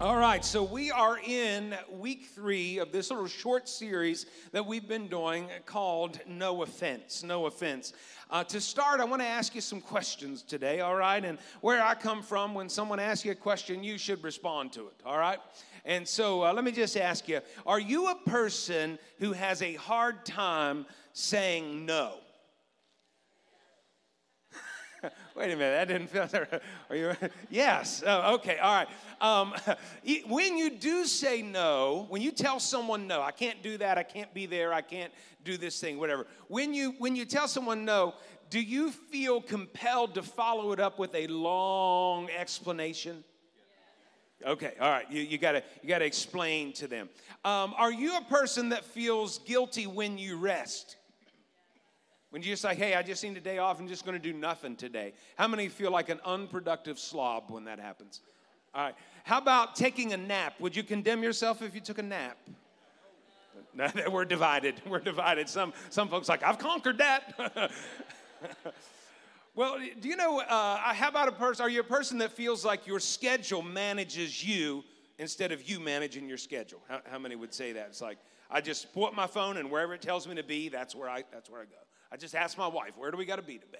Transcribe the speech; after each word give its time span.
All 0.00 0.16
right, 0.16 0.44
so 0.44 0.62
we 0.62 0.92
are 0.92 1.18
in 1.18 1.74
week 1.90 2.28
three 2.32 2.78
of 2.78 2.92
this 2.92 3.10
little 3.10 3.26
short 3.26 3.68
series 3.68 4.26
that 4.52 4.64
we've 4.64 4.86
been 4.86 5.08
doing 5.08 5.48
called 5.66 6.20
No 6.24 6.62
Offense. 6.62 7.24
No 7.24 7.46
Offense. 7.46 7.94
Uh, 8.30 8.44
to 8.44 8.60
start, 8.60 9.00
I 9.00 9.04
want 9.04 9.22
to 9.22 9.26
ask 9.26 9.56
you 9.56 9.60
some 9.60 9.80
questions 9.80 10.44
today, 10.44 10.82
all 10.82 10.94
right? 10.94 11.24
And 11.24 11.36
where 11.62 11.82
I 11.82 11.96
come 11.96 12.22
from, 12.22 12.54
when 12.54 12.68
someone 12.68 13.00
asks 13.00 13.24
you 13.24 13.32
a 13.32 13.34
question, 13.34 13.82
you 13.82 13.98
should 13.98 14.22
respond 14.22 14.72
to 14.74 14.86
it, 14.86 14.94
all 15.04 15.18
right? 15.18 15.40
And 15.84 16.06
so 16.06 16.44
uh, 16.44 16.52
let 16.52 16.62
me 16.62 16.70
just 16.70 16.96
ask 16.96 17.26
you 17.26 17.40
Are 17.66 17.80
you 17.80 18.06
a 18.06 18.14
person 18.14 19.00
who 19.18 19.32
has 19.32 19.62
a 19.62 19.74
hard 19.74 20.24
time 20.24 20.86
saying 21.12 21.86
no? 21.86 22.18
Wait 25.38 25.52
a 25.52 25.56
minute, 25.56 25.86
that 25.86 25.86
didn't 25.86 26.08
feel. 26.08 26.28
Are 26.90 26.96
you? 26.96 27.30
Yes. 27.48 28.02
Oh, 28.04 28.34
okay. 28.34 28.58
All 28.58 28.74
right. 28.74 28.88
Um, 29.20 29.54
when 30.26 30.58
you 30.58 30.68
do 30.68 31.04
say 31.04 31.42
no, 31.42 32.06
when 32.08 32.22
you 32.22 32.32
tell 32.32 32.58
someone 32.58 33.06
no, 33.06 33.22
I 33.22 33.30
can't 33.30 33.62
do 33.62 33.78
that. 33.78 33.98
I 33.98 34.02
can't 34.02 34.34
be 34.34 34.46
there. 34.46 34.72
I 34.72 34.80
can't 34.80 35.12
do 35.44 35.56
this 35.56 35.80
thing. 35.80 36.00
Whatever. 36.00 36.26
When 36.48 36.74
you 36.74 36.96
when 36.98 37.14
you 37.14 37.24
tell 37.24 37.46
someone 37.46 37.84
no, 37.84 38.14
do 38.50 38.60
you 38.60 38.90
feel 38.90 39.40
compelled 39.40 40.16
to 40.16 40.22
follow 40.22 40.72
it 40.72 40.80
up 40.80 40.98
with 40.98 41.14
a 41.14 41.28
long 41.28 42.28
explanation? 42.30 43.22
Okay, 44.44 44.72
all 44.80 44.90
right. 44.90 45.08
You, 45.08 45.22
you 45.22 45.38
gotta 45.38 45.62
you 45.82 45.88
gotta 45.88 46.04
explain 46.04 46.72
to 46.74 46.88
them. 46.88 47.08
Um, 47.44 47.74
are 47.78 47.92
you 47.92 48.16
a 48.16 48.22
person 48.22 48.70
that 48.70 48.84
feels 48.84 49.38
guilty 49.38 49.86
when 49.86 50.18
you 50.18 50.36
rest? 50.36 50.96
When 52.30 52.42
you 52.42 52.48
just 52.48 52.64
like, 52.64 52.76
hey, 52.76 52.94
I 52.94 53.02
just 53.02 53.24
need 53.24 53.36
a 53.36 53.40
day 53.40 53.58
off, 53.58 53.80
I'm 53.80 53.88
just 53.88 54.04
gonna 54.04 54.18
do 54.18 54.32
nothing 54.32 54.76
today. 54.76 55.14
How 55.36 55.48
many 55.48 55.68
feel 55.68 55.90
like 55.90 56.10
an 56.10 56.20
unproductive 56.24 56.98
slob 56.98 57.50
when 57.50 57.64
that 57.64 57.78
happens? 57.78 58.20
All 58.74 58.84
right. 58.84 58.94
How 59.24 59.38
about 59.38 59.76
taking 59.76 60.12
a 60.12 60.16
nap? 60.16 60.54
Would 60.60 60.76
you 60.76 60.82
condemn 60.82 61.22
yourself 61.22 61.62
if 61.62 61.74
you 61.74 61.80
took 61.80 61.98
a 61.98 62.02
nap? 62.02 62.36
We're 64.10 64.24
divided. 64.24 64.80
We're 64.86 64.98
divided. 64.98 65.48
Some 65.48 65.72
some 65.90 66.08
folks 66.08 66.28
like 66.28 66.42
I've 66.42 66.58
conquered 66.58 66.98
that. 66.98 67.70
well, 69.54 69.78
do 70.00 70.08
you 70.08 70.16
know? 70.16 70.40
Uh, 70.40 70.76
how 70.94 71.08
about 71.08 71.28
a 71.28 71.32
person? 71.32 71.64
Are 71.64 71.70
you 71.70 71.80
a 71.80 71.84
person 71.84 72.18
that 72.18 72.32
feels 72.32 72.64
like 72.64 72.86
your 72.86 73.00
schedule 73.00 73.62
manages 73.62 74.44
you 74.46 74.84
instead 75.18 75.50
of 75.50 75.68
you 75.68 75.80
managing 75.80 76.28
your 76.28 76.38
schedule? 76.38 76.80
How, 76.88 77.00
how 77.10 77.18
many 77.18 77.36
would 77.36 77.54
say 77.54 77.72
that? 77.72 77.88
It's 77.88 78.00
like 78.02 78.18
I 78.50 78.60
just 78.60 78.92
pull 78.92 79.06
up 79.06 79.14
my 79.14 79.26
phone 79.26 79.56
and 79.56 79.70
wherever 79.70 79.94
it 79.94 80.02
tells 80.02 80.28
me 80.28 80.34
to 80.34 80.44
be, 80.44 80.68
that's 80.68 80.94
where 80.94 81.08
I 81.08 81.24
that's 81.32 81.50
where 81.50 81.60
I 81.60 81.64
go. 81.64 81.87
I 82.10 82.16
just 82.16 82.34
asked 82.34 82.56
my 82.56 82.66
wife, 82.66 82.96
where 82.96 83.10
do 83.10 83.16
we 83.16 83.24
got 83.24 83.36
to 83.36 83.42
be 83.42 83.58
today? 83.58 83.78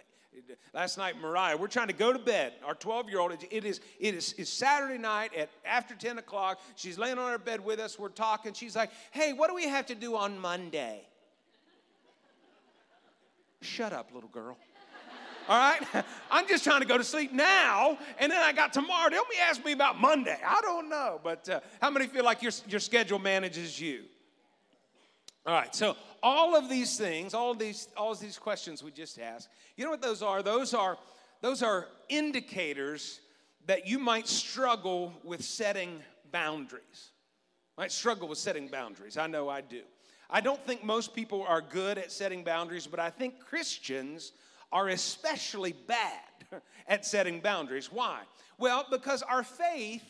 Last 0.73 0.99
night, 0.99 1.21
Mariah, 1.21 1.57
we're 1.57 1.67
trying 1.67 1.89
to 1.89 1.93
go 1.93 2.13
to 2.13 2.19
bed. 2.19 2.53
Our 2.65 2.75
12 2.75 3.09
year 3.09 3.19
old, 3.19 3.33
it 3.33 3.65
is, 3.65 3.81
it 3.99 4.15
is 4.15 4.35
it's 4.39 4.51
Saturday 4.51 4.99
night 4.99 5.35
at 5.35 5.49
after 5.65 5.95
10 5.95 6.19
o'clock. 6.19 6.61
She's 6.77 6.99
laying 6.99 7.19
on 7.19 7.31
her 7.31 7.39
bed 7.39 7.65
with 7.65 7.81
us. 7.81 7.99
We're 7.99 8.09
talking. 8.09 8.53
She's 8.53 8.77
like, 8.77 8.91
hey, 9.11 9.33
what 9.33 9.49
do 9.49 9.55
we 9.55 9.65
have 9.65 9.87
to 9.87 9.95
do 9.95 10.17
on 10.17 10.39
Monday? 10.39 11.03
Shut 13.61 13.93
up, 13.93 14.11
little 14.15 14.29
girl. 14.29 14.57
All 15.49 15.59
right? 15.59 16.05
I'm 16.31 16.47
just 16.47 16.63
trying 16.63 16.81
to 16.83 16.87
go 16.87 16.99
to 16.99 17.05
sleep 17.05 17.33
now, 17.33 17.99
and 18.19 18.31
then 18.31 18.41
I 18.41 18.53
got 18.53 18.73
tomorrow. 18.73 19.11
Don't 19.11 19.29
be 19.29 19.39
asking 19.39 19.65
me 19.67 19.73
about 19.73 20.01
Monday. 20.01 20.39
I 20.47 20.61
don't 20.61 20.89
know. 20.89 21.21
But 21.25 21.49
uh, 21.49 21.61
how 21.81 21.91
many 21.91 22.07
feel 22.07 22.25
like 22.25 22.43
your, 22.43 22.53
your 22.69 22.81
schedule 22.81 23.19
manages 23.19 23.81
you? 23.81 24.05
All 25.47 25.55
right, 25.55 25.75
so 25.75 25.97
all 26.23 26.57
of 26.57 26.69
these 26.69 26.99
things, 26.99 27.33
all 27.33 27.53
of 27.53 27.59
these, 27.59 27.89
all 27.97 28.13
of 28.13 28.21
these 28.21 28.39
questions 28.39 28.83
we 28.83 28.91
just 28.91 29.19
asked, 29.19 29.49
you 29.77 29.85
know 29.85 29.91
what 29.91 30.03
those 30.03 30.23
are? 30.23 30.43
Those 30.43 30.75
are 30.75 30.99
those 31.41 31.63
are 31.63 31.87
indicators 32.09 33.21
that 33.67 33.87
you 33.87 33.99
might 33.99 34.27
struggle 34.27 35.13
with 35.23 35.45
setting 35.45 36.03
boundaries. 36.33 37.13
Might 37.77 37.93
struggle 37.93 38.29
with 38.29 38.39
setting 38.39 38.67
boundaries. 38.69 39.17
I 39.17 39.29
know 39.29 39.49
I 39.49 39.61
do. 39.61 39.83
I 40.31 40.41
don't 40.41 40.63
think 40.67 40.83
most 40.83 41.15
people 41.15 41.45
are 41.47 41.61
good 41.61 41.97
at 41.97 42.11
setting 42.11 42.43
boundaries, 42.43 42.87
but 42.87 42.99
I 42.99 43.11
think 43.11 43.41
Christians 43.41 44.33
are 44.73 44.89
especially 44.89 45.73
bad 45.87 46.21
at 46.89 47.07
setting 47.07 47.41
boundaries. 47.41 47.91
Why? 47.91 48.21
Well, 48.59 48.85
because 48.91 49.23
our 49.23 49.43
faith 49.43 50.05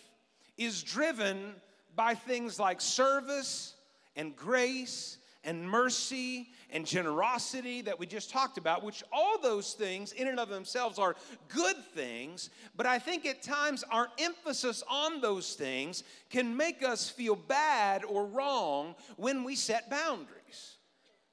is 0.56 0.82
driven 0.82 1.54
by 1.94 2.14
things 2.14 2.58
like 2.58 2.80
service 2.80 3.74
and 4.18 4.36
grace 4.36 5.16
and 5.44 5.66
mercy 5.66 6.50
and 6.70 6.84
generosity 6.84 7.80
that 7.80 7.98
we 7.98 8.04
just 8.04 8.30
talked 8.30 8.58
about, 8.58 8.84
which 8.84 9.02
all 9.10 9.40
those 9.40 9.72
things 9.72 10.12
in 10.12 10.28
and 10.28 10.38
of 10.38 10.50
themselves 10.50 10.98
are 10.98 11.16
good 11.48 11.76
things, 11.94 12.50
but 12.76 12.84
I 12.84 12.98
think 12.98 13.24
at 13.24 13.42
times 13.42 13.84
our 13.90 14.08
emphasis 14.18 14.82
on 14.90 15.22
those 15.22 15.54
things 15.54 16.02
can 16.28 16.54
make 16.54 16.82
us 16.82 17.08
feel 17.08 17.36
bad 17.36 18.04
or 18.04 18.26
wrong 18.26 18.94
when 19.16 19.44
we 19.44 19.54
set 19.54 19.88
boundaries. 19.88 20.76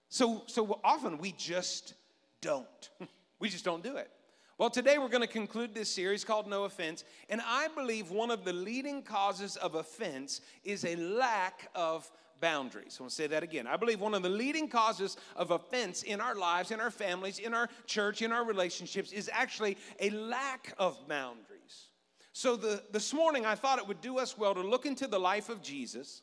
So, 0.08 0.44
so 0.46 0.80
often 0.84 1.18
we 1.18 1.34
just 1.34 1.96
don't. 2.40 2.90
we 3.40 3.50
just 3.50 3.66
don't 3.66 3.84
do 3.84 3.98
it. 3.98 4.10
Well, 4.58 4.70
today 4.70 4.98
we're 4.98 5.10
going 5.10 5.20
to 5.20 5.28
conclude 5.28 5.74
this 5.74 5.90
series 5.90 6.24
called 6.24 6.48
No 6.48 6.64
Offense, 6.64 7.04
and 7.30 7.42
I 7.46 7.68
believe 7.76 8.12
one 8.12 8.32
of 8.32 8.46
the 8.46 8.54
leading 8.54 9.02
causes 9.02 9.58
of 9.58 9.76
offense 9.76 10.40
is 10.64 10.86
a 10.86 10.96
lack 10.96 11.70
of 11.76 12.10
boundaries. 12.40 12.98
I 13.00 13.04
want 13.04 13.12
to 13.12 13.16
say 13.16 13.28
that 13.28 13.44
again. 13.44 13.68
I 13.68 13.78
believe 13.78 14.02
one 14.02 14.14
of 14.14 14.24
the 14.24 14.30
leading 14.30 14.68
causes 14.68 15.18
of 15.36 15.52
offense 15.52 16.04
in 16.04 16.22
our 16.22 16.36
lives, 16.36 16.72
in 16.72 16.80
our 16.80 16.92
families, 16.92 17.40
in 17.40 17.54
our 17.54 17.70
church, 17.86 18.22
in 18.22 18.32
our 18.32 18.46
relationships 18.46 19.12
is 19.12 19.30
actually 19.32 19.78
a 20.00 20.10
lack 20.10 20.74
of 20.78 21.08
boundaries. 21.08 21.90
So 22.34 22.56
the, 22.56 22.84
this 22.92 23.14
morning, 23.14 23.46
I 23.46 23.56
thought 23.56 23.80
it 23.80 23.88
would 23.88 24.02
do 24.02 24.20
us 24.20 24.38
well 24.38 24.54
to 24.54 24.62
look 24.62 24.86
into 24.86 25.08
the 25.08 25.20
life 25.20 25.50
of 25.50 25.62
Jesus 25.62 26.22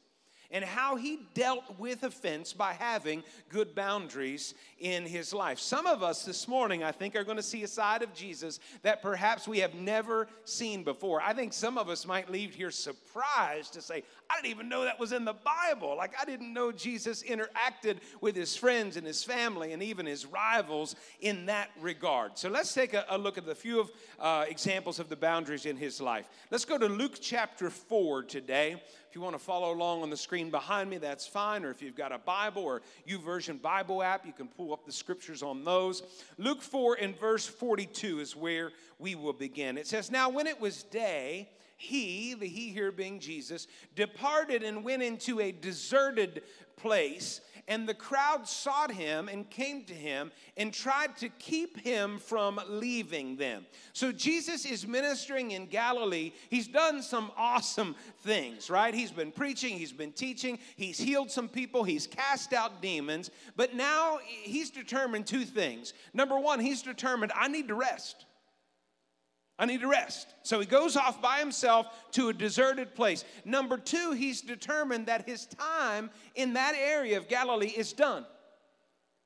and 0.53 0.65
how 0.65 0.97
he 0.97 1.19
dealt 1.35 1.65
with 1.79 2.03
offense 2.03 2.53
by 2.53 2.75
having 2.75 3.25
good 3.49 3.75
boundaries 3.75 4.55
in 4.79 5.07
his 5.07 5.33
life. 5.33 5.59
Some 5.59 5.87
of 5.87 6.03
us 6.03 6.25
this 6.25 6.47
morning, 6.47 6.85
I 6.85 6.93
think, 6.93 7.17
are 7.17 7.25
going 7.25 7.39
to 7.39 7.43
see 7.43 7.63
a 7.63 7.69
side 7.69 8.03
of 8.03 8.13
Jesus 8.15 8.61
that 8.83 9.01
perhaps 9.01 9.49
we 9.49 9.61
have 9.61 9.75
never 9.75 10.29
seen 10.45 10.85
before. 10.85 11.23
I 11.23 11.33
think 11.33 11.53
some 11.53 11.79
of 11.79 11.89
us 11.89 12.07
might 12.07 12.31
leave 12.31 12.55
here 12.55 12.71
surprised 12.71 13.73
to 13.73 13.83
say, 13.83 14.05
I 14.29 14.37
didn't 14.37 14.51
even 14.51 14.69
know 14.69 14.85
that 14.85 15.01
was 15.01 15.13
in 15.13 15.25
the 15.25 15.35
Bible. 15.35 15.97
Like, 15.97 16.13
I 16.21 16.25
didn't 16.25 16.53
know 16.53 16.71
Jesus 16.71 17.23
interacted 17.23 17.99
with 18.21 18.37
his 18.37 18.55
friends 18.55 18.97
and 18.97 19.07
his 19.07 19.25
family 19.25 19.73
and 19.73 19.83
even 19.83 20.05
his 20.07 20.27
rivals 20.27 20.97
in 21.21 21.47
that 21.47 21.71
regard. 21.81 22.37
So 22.39 22.51
let's 22.51 22.75
take 22.75 22.93
a, 22.93 23.07
a 23.09 23.17
look 23.17 23.39
at 23.39 23.49
a 23.49 23.55
few 23.55 23.81
of 23.81 23.91
uh, 24.19 24.45
examples 24.49 24.99
of 24.99 25.09
the 25.09 25.17
boundaries 25.17 25.65
in 25.65 25.77
his 25.77 26.01
life. 26.01 26.29
Let's 26.51 26.65
go 26.65 26.77
to 26.77 26.87
Luke 26.87 27.19
chapter 27.21 27.71
4 27.71 28.25
today. 28.25 28.83
If 29.13 29.17
you 29.17 29.21
want 29.21 29.37
to 29.37 29.45
follow 29.45 29.75
along 29.75 30.01
on 30.03 30.09
the 30.09 30.17
screen 30.17 30.51
behind 30.51 30.89
me, 30.89 30.97
that's 30.97 31.27
fine. 31.27 31.67
Or 31.67 31.71
if 31.71 31.83
you've 31.83 31.95
got 31.95 32.13
a 32.13 32.19
Bible 32.19 32.63
or 32.63 32.81
YouVersion 33.07 33.61
Bible 33.61 34.03
app, 34.03 34.25
you 34.25 34.33
can 34.33 34.49
pull 34.49 34.73
up 34.73 34.87
the 34.87 34.93
scriptures 34.93 35.43
on 35.43 35.65
those. 35.65 36.03
Luke 36.39 36.63
4 36.63 36.97
and 36.99 37.21
verse 37.21 37.47
42 37.47 38.21
is 38.21 38.35
where 38.35 38.73
we 38.99 39.15
will 39.15 39.35
begin. 39.35 39.77
It 39.77 39.87
says, 39.87 40.11
Now 40.11 40.31
when 40.31 40.47
it 40.47 40.59
was 40.59 40.85
day, 40.85 41.51
he, 41.77 42.33
the 42.33 42.47
he 42.47 42.71
here 42.71 42.91
being 42.91 43.21
Jesus, 43.21 43.67
departed 43.95 44.63
and 44.63 44.83
went 44.83 45.03
into 45.03 45.41
a 45.41 45.53
deserted 45.53 46.43
place, 46.77 47.43
and 47.69 47.89
the 47.89 47.95
crowd 47.95 48.47
sought 48.49 48.91
him 48.91 49.29
and 49.29 49.49
came 49.49 49.85
to 49.85 49.95
him 49.95 50.33
and 50.57 50.73
tried 50.73 51.17
to 51.19 51.29
keep 51.29 51.79
him 51.79 52.19
from 52.19 52.61
leaving 52.69 53.37
them. 53.37 53.67
So 53.93 54.13
Jesus 54.13 54.65
is 54.65 54.87
ministering 54.87 55.53
in 55.53 55.67
Galilee. 55.67 56.33
He's 56.51 56.69
done 56.69 57.03
some 57.03 57.31
awesome 57.37 57.95
things, 58.19 58.69
right? 58.71 58.95
He's 58.95 59.13
been 59.13 59.33
preaching, 59.33 59.79
he's 59.79 59.93
been 59.93 60.13
teaching, 60.13 60.59
he's 60.77 60.99
healed 60.99 61.31
some 61.31 61.49
people, 61.49 61.85
he's 61.85 62.07
cast 62.07 62.53
out 62.53 62.83
demons, 62.83 63.31
but 63.57 63.75
now 63.75 64.19
he's 64.25 64.71
determined 64.71 65.27
two 65.27 65.45
things. 65.45 65.93
Number 66.13 66.39
one, 66.39 66.61
he's 66.61 66.83
determined, 66.83 67.33
I 67.35 67.49
need 67.49 67.69
to 67.69 67.75
rest. 67.75 68.27
I 69.59 69.67
need 69.67 69.81
to 69.83 69.89
rest. 69.89 70.35
So 70.43 70.61
he 70.61 70.67
goes 70.67 70.97
off 70.97 71.21
by 71.21 71.39
himself 71.39 71.87
to 72.13 72.31
a 72.31 72.33
deserted 72.33 72.95
place. 72.95 73.25
Number 73.45 73.77
two, 73.77 74.13
he's 74.13 74.41
determined 74.41 75.07
that 75.07 75.29
his 75.29 75.47
time 75.47 76.11
in 76.35 76.55
that 76.55 76.75
area 76.75 77.17
of 77.17 77.29
Galilee 77.29 77.73
is 77.77 77.93
done. 77.93 78.25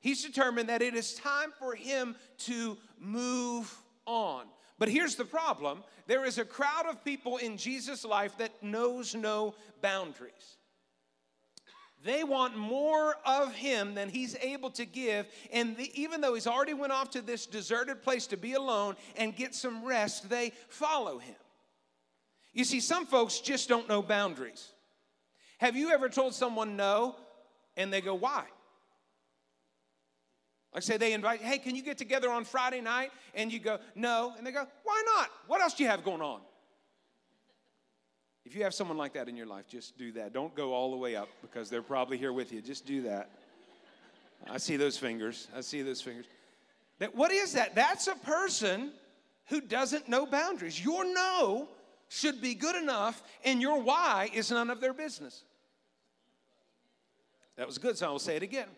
He's 0.01 0.25
determined 0.25 0.69
that 0.69 0.83
it 0.83 0.95
is 0.95 1.15
time 1.15 1.53
for 1.59 1.75
him 1.75 2.17
to 2.39 2.77
move 2.99 3.75
on. 4.05 4.47
But 4.79 4.89
here's 4.89 5.15
the 5.15 5.25
problem 5.25 5.83
there 6.07 6.25
is 6.25 6.39
a 6.39 6.45
crowd 6.45 6.87
of 6.89 7.05
people 7.05 7.39
in 7.39 7.57
Jesus' 7.57 8.05
life 8.05 8.37
that 8.39 8.63
knows 8.63 9.15
no 9.15 9.55
boundaries. 9.81 10.59
They 12.07 12.23
want 12.23 12.57
more 12.57 13.17
of 13.27 13.53
him 13.53 13.95
than 13.95 14.09
he's 14.09 14.37
able 14.37 14.71
to 14.71 14.85
give. 14.85 15.27
And 15.53 15.77
the, 15.77 15.91
even 16.01 16.21
though 16.21 16.35
he's 16.35 16.47
already 16.47 16.73
went 16.73 16.93
off 16.93 17.11
to 17.11 17.21
this 17.21 17.47
deserted 17.47 18.01
place 18.03 18.29
to 18.29 18.37
be 18.37 18.53
alone 18.53 18.95
and 19.17 19.35
get 19.35 19.57
some 19.57 19.85
rest, 19.85 20.31
they 20.31 20.53
follow 20.69 21.19
him. 21.19 21.35
You 22.53 22.63
see, 22.63 22.79
some 22.79 23.07
folks 23.07 23.41
just 23.41 23.69
don't 23.69 23.89
know 23.89 24.03
boundaries. 24.03 24.71
Have 25.59 25.75
you 25.75 25.91
ever 25.91 26.09
told 26.09 26.33
someone 26.33 26.77
no 26.77 27.17
and 27.77 27.93
they 27.93 28.01
go, 28.01 28.15
why? 28.15 28.45
Like 30.73 30.85
say 30.85 30.99
they 30.99 31.13
invite, 31.13 31.41
hey, 31.41 31.59
can 31.59 31.75
you 31.75 31.83
get 31.83 31.99
together 31.99 32.31
on 32.31 32.45
Friday 32.45 32.81
night? 32.81 33.11
And 33.35 33.53
you 33.53 33.59
go, 33.59 33.79
no. 33.97 34.33
And 34.39 34.47
they 34.47 34.53
go, 34.53 34.65
why 34.85 35.03
not? 35.17 35.29
What 35.49 35.61
else 35.61 35.75
do 35.75 35.83
you 35.83 35.89
have 35.89 36.05
going 36.05 36.23
on? 36.23 36.41
If 38.47 38.55
you 38.55 38.63
have 38.63 38.75
someone 38.75 38.97
like 38.97 39.13
that 39.15 39.29
in 39.29 39.37
your 39.37 39.47
life, 39.47 39.67
just 39.67 39.99
do 39.99 40.13
that. 40.13 40.33
Don't 40.33 40.55
go 40.55 40.73
all 40.73 40.93
the 40.93 40.97
way 40.97 41.17
up 41.17 41.29
because 41.43 41.69
they're 41.69 41.83
probably 41.83 42.17
here 42.17 42.33
with 42.33 42.53
you. 42.53 42.63
Just 42.63 42.87
do 42.87 43.03
that. 43.03 43.29
I 44.49 44.59
see 44.59 44.77
those 44.77 44.97
fingers. 44.97 45.49
I 45.55 45.63
see 45.63 45.83
those 45.83 46.01
fingers. 46.01 46.27
That 47.01 47.13
what 47.13 47.33
is 47.33 47.55
that? 47.55 47.75
That's 47.75 48.07
a 48.07 48.15
person 48.15 48.93
who 49.47 49.61
doesn't 49.61 50.09
know 50.09 50.27
boundaries. 50.27 50.83
Your 50.83 51.05
no 51.05 51.69
should 52.09 52.41
be 52.41 52.55
good 52.55 52.77
enough, 52.77 53.21
and 53.45 53.61
your 53.61 53.81
why 53.81 54.31
is 54.33 54.53
none 54.53 54.71
of 54.71 54.81
their 54.81 54.93
business. 54.93 55.43
That 57.57 57.67
was 57.67 57.79
good, 57.79 57.99
so 57.99 58.07
I 58.07 58.11
will 58.11 58.21
say 58.21 58.37
it 58.37 58.45
again. 58.45 58.69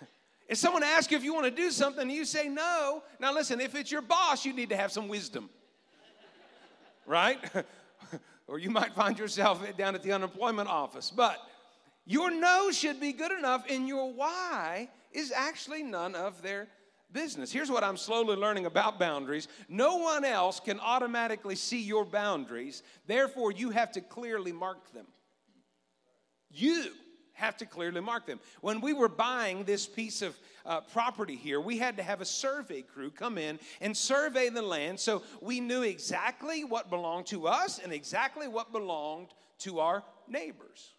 if 0.48 0.58
someone 0.58 0.82
asks 0.82 1.10
you 1.10 1.16
if 1.16 1.24
you 1.24 1.32
want 1.32 1.46
to 1.46 1.50
do 1.50 1.70
something 1.70 2.10
you 2.10 2.26
say 2.26 2.46
no, 2.46 3.02
now 3.20 3.32
listen, 3.32 3.58
if 3.58 3.74
it's 3.74 3.90
your 3.90 4.02
boss, 4.02 4.44
you 4.44 4.52
need 4.52 4.68
to 4.68 4.76
have 4.76 4.92
some 4.92 5.08
wisdom, 5.08 5.48
right? 7.06 7.38
or 8.46 8.58
you 8.58 8.70
might 8.70 8.94
find 8.94 9.18
yourself 9.18 9.64
down 9.76 9.94
at 9.94 10.02
the 10.02 10.12
unemployment 10.12 10.68
office. 10.68 11.10
But 11.10 11.38
your 12.06 12.30
no 12.30 12.70
should 12.70 13.00
be 13.00 13.12
good 13.12 13.32
enough, 13.32 13.64
and 13.68 13.88
your 13.88 14.12
why 14.12 14.90
is 15.12 15.32
actually 15.32 15.82
none 15.82 16.14
of 16.14 16.42
their 16.42 16.68
business. 17.12 17.50
Here's 17.50 17.70
what 17.70 17.84
I'm 17.84 17.96
slowly 17.96 18.36
learning 18.36 18.66
about 18.66 18.98
boundaries 18.98 19.48
no 19.68 19.96
one 19.96 20.24
else 20.24 20.60
can 20.60 20.80
automatically 20.80 21.54
see 21.54 21.80
your 21.80 22.04
boundaries, 22.04 22.82
therefore, 23.06 23.52
you 23.52 23.70
have 23.70 23.92
to 23.92 24.00
clearly 24.00 24.52
mark 24.52 24.92
them. 24.92 25.06
You 26.50 26.86
have 27.32 27.56
to 27.58 27.66
clearly 27.66 28.00
mark 28.00 28.26
them. 28.26 28.38
When 28.60 28.80
we 28.80 28.92
were 28.92 29.08
buying 29.08 29.64
this 29.64 29.86
piece 29.86 30.22
of 30.22 30.36
uh, 30.66 30.80
property 30.80 31.36
here, 31.36 31.60
we 31.60 31.78
had 31.78 31.96
to 31.96 32.02
have 32.02 32.20
a 32.20 32.24
survey 32.24 32.82
crew 32.82 33.10
come 33.10 33.38
in 33.38 33.58
and 33.80 33.96
survey 33.96 34.48
the 34.48 34.62
land 34.62 34.98
so 34.98 35.22
we 35.40 35.60
knew 35.60 35.82
exactly 35.82 36.64
what 36.64 36.90
belonged 36.90 37.26
to 37.26 37.46
us 37.46 37.78
and 37.78 37.92
exactly 37.92 38.48
what 38.48 38.72
belonged 38.72 39.28
to 39.58 39.80
our 39.80 40.02
neighbors. 40.28 40.94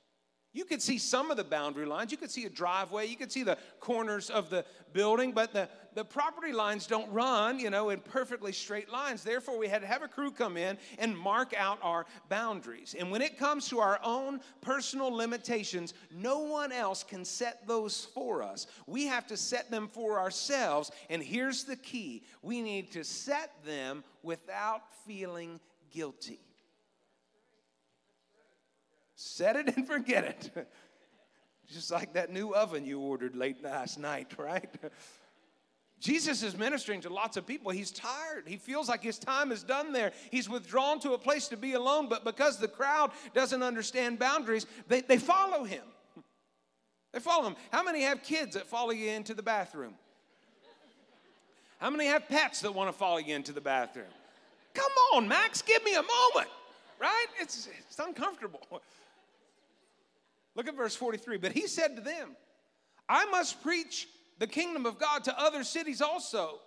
You 0.56 0.64
could 0.64 0.82
see 0.82 0.98
some 0.98 1.32
of 1.32 1.36
the 1.36 1.44
boundary 1.44 1.86
lines. 1.86 2.14
You 2.14 2.18
could 2.18 2.32
see 2.32 2.46
a 2.46 2.50
driveway. 2.50 3.08
You 3.08 3.18
could 3.18 3.30
see 3.30 3.44
the 3.44 3.58
corners 3.82 4.30
of 4.30 4.50
the 4.50 4.64
building, 4.94 5.34
but 5.34 5.52
the, 5.52 5.68
the 5.96 6.06
property 6.06 6.54
lines 6.54 6.88
don't 6.88 7.12
run, 7.12 7.60
you 7.60 7.70
know, 7.70 7.90
in 7.90 8.00
perfectly 8.00 8.54
straight 8.54 8.90
lines. 8.90 9.22
Therefore, 9.22 9.60
we 9.60 9.68
had 9.68 9.82
to 9.82 9.88
have 9.88 10.02
a 10.02 10.08
crew 10.08 10.32
come 10.32 10.56
in 10.56 10.78
and 10.98 11.18
mark 11.18 11.54
out 11.54 11.78
our 11.82 12.06
boundaries. 12.30 12.96
And 12.98 13.12
when 13.12 13.22
it 13.22 13.38
comes 13.38 13.68
to 13.68 13.80
our 13.80 14.00
own 14.02 14.40
personal 14.62 15.12
limitations, 15.12 15.94
no 16.10 16.40
one 16.40 16.72
else 16.72 17.04
can 17.04 17.26
set 17.26 17.68
those 17.68 18.06
for 18.14 18.42
us. 18.42 18.66
We 18.88 19.08
have 19.08 19.28
to 19.28 19.36
set 19.36 19.70
them 19.70 19.90
for 19.92 20.22
ourselves. 20.22 20.90
And 21.10 21.22
here's 21.22 21.66
the 21.66 21.76
key 21.76 22.24
we 22.42 22.62
need 22.62 22.94
to 22.94 23.04
set 23.04 23.52
them 23.66 24.06
without 24.24 24.84
feeling 25.06 25.60
guilty. 25.92 26.45
Set 29.16 29.56
it 29.56 29.76
and 29.76 29.88
forget 29.96 30.24
it. 30.24 30.68
Just 31.72 31.92
like 31.92 32.14
that 32.14 32.32
new 32.32 32.54
oven 32.54 32.86
you 32.86 33.00
ordered 33.00 33.36
late 33.36 33.64
last 33.64 33.98
night, 33.98 34.32
right? 34.38 34.70
Jesus 36.00 36.44
is 36.44 36.58
ministering 36.58 37.02
to 37.02 37.10
lots 37.10 37.38
of 37.38 37.48
people. 37.48 37.72
He's 37.72 37.90
tired. 37.90 38.44
He 38.46 38.58
feels 38.58 38.90
like 38.90 39.02
his 39.02 39.18
time 39.18 39.52
is 39.52 39.64
done 39.64 39.94
there. 39.94 40.12
He's 40.30 40.50
withdrawn 40.50 41.00
to 41.00 41.14
a 41.14 41.18
place 41.18 41.48
to 41.48 41.58
be 41.58 41.74
alone, 41.74 42.10
but 42.10 42.24
because 42.24 42.58
the 42.58 42.68
crowd 42.68 43.12
doesn't 43.34 43.64
understand 43.64 44.20
boundaries, 44.20 44.68
they, 44.88 45.02
they 45.02 45.18
follow 45.18 45.64
him. 45.64 45.84
They 47.14 47.20
follow 47.20 47.48
him. 47.48 47.56
How 47.72 47.82
many 47.82 48.02
have 48.02 48.22
kids 48.24 48.56
that 48.56 48.68
follow 48.68 48.92
you 48.92 49.10
into 49.10 49.34
the 49.34 49.42
bathroom? 49.42 49.96
How 51.80 51.90
many 51.90 52.06
have 52.08 52.28
pets 52.28 52.62
that 52.62 52.74
want 52.74 52.90
to 52.90 52.94
follow 52.94 53.18
you 53.18 53.34
into 53.34 53.54
the 53.54 53.62
bathroom? 53.62 54.06
Come 54.74 54.92
on, 55.14 55.28
Max, 55.28 55.62
give 55.62 55.84
me 55.84 55.94
a 55.94 56.04
moment, 56.04 56.52
right? 57.00 57.28
It's, 57.40 57.70
it's 57.90 58.00
uncomfortable. 58.00 58.62
Look 60.56 60.68
at 60.68 60.76
verse 60.76 60.96
43. 60.96 61.38
But 61.38 61.52
he 61.52 61.68
said 61.68 61.96
to 61.96 62.02
them, 62.02 62.36
I 63.08 63.26
must 63.26 63.62
preach 63.62 64.08
the 64.40 64.48
kingdom 64.48 64.86
of 64.86 65.00
God 65.00 65.24
to 65.26 65.40
other 65.40 65.64
cities 65.64 66.02
also, 66.02 66.60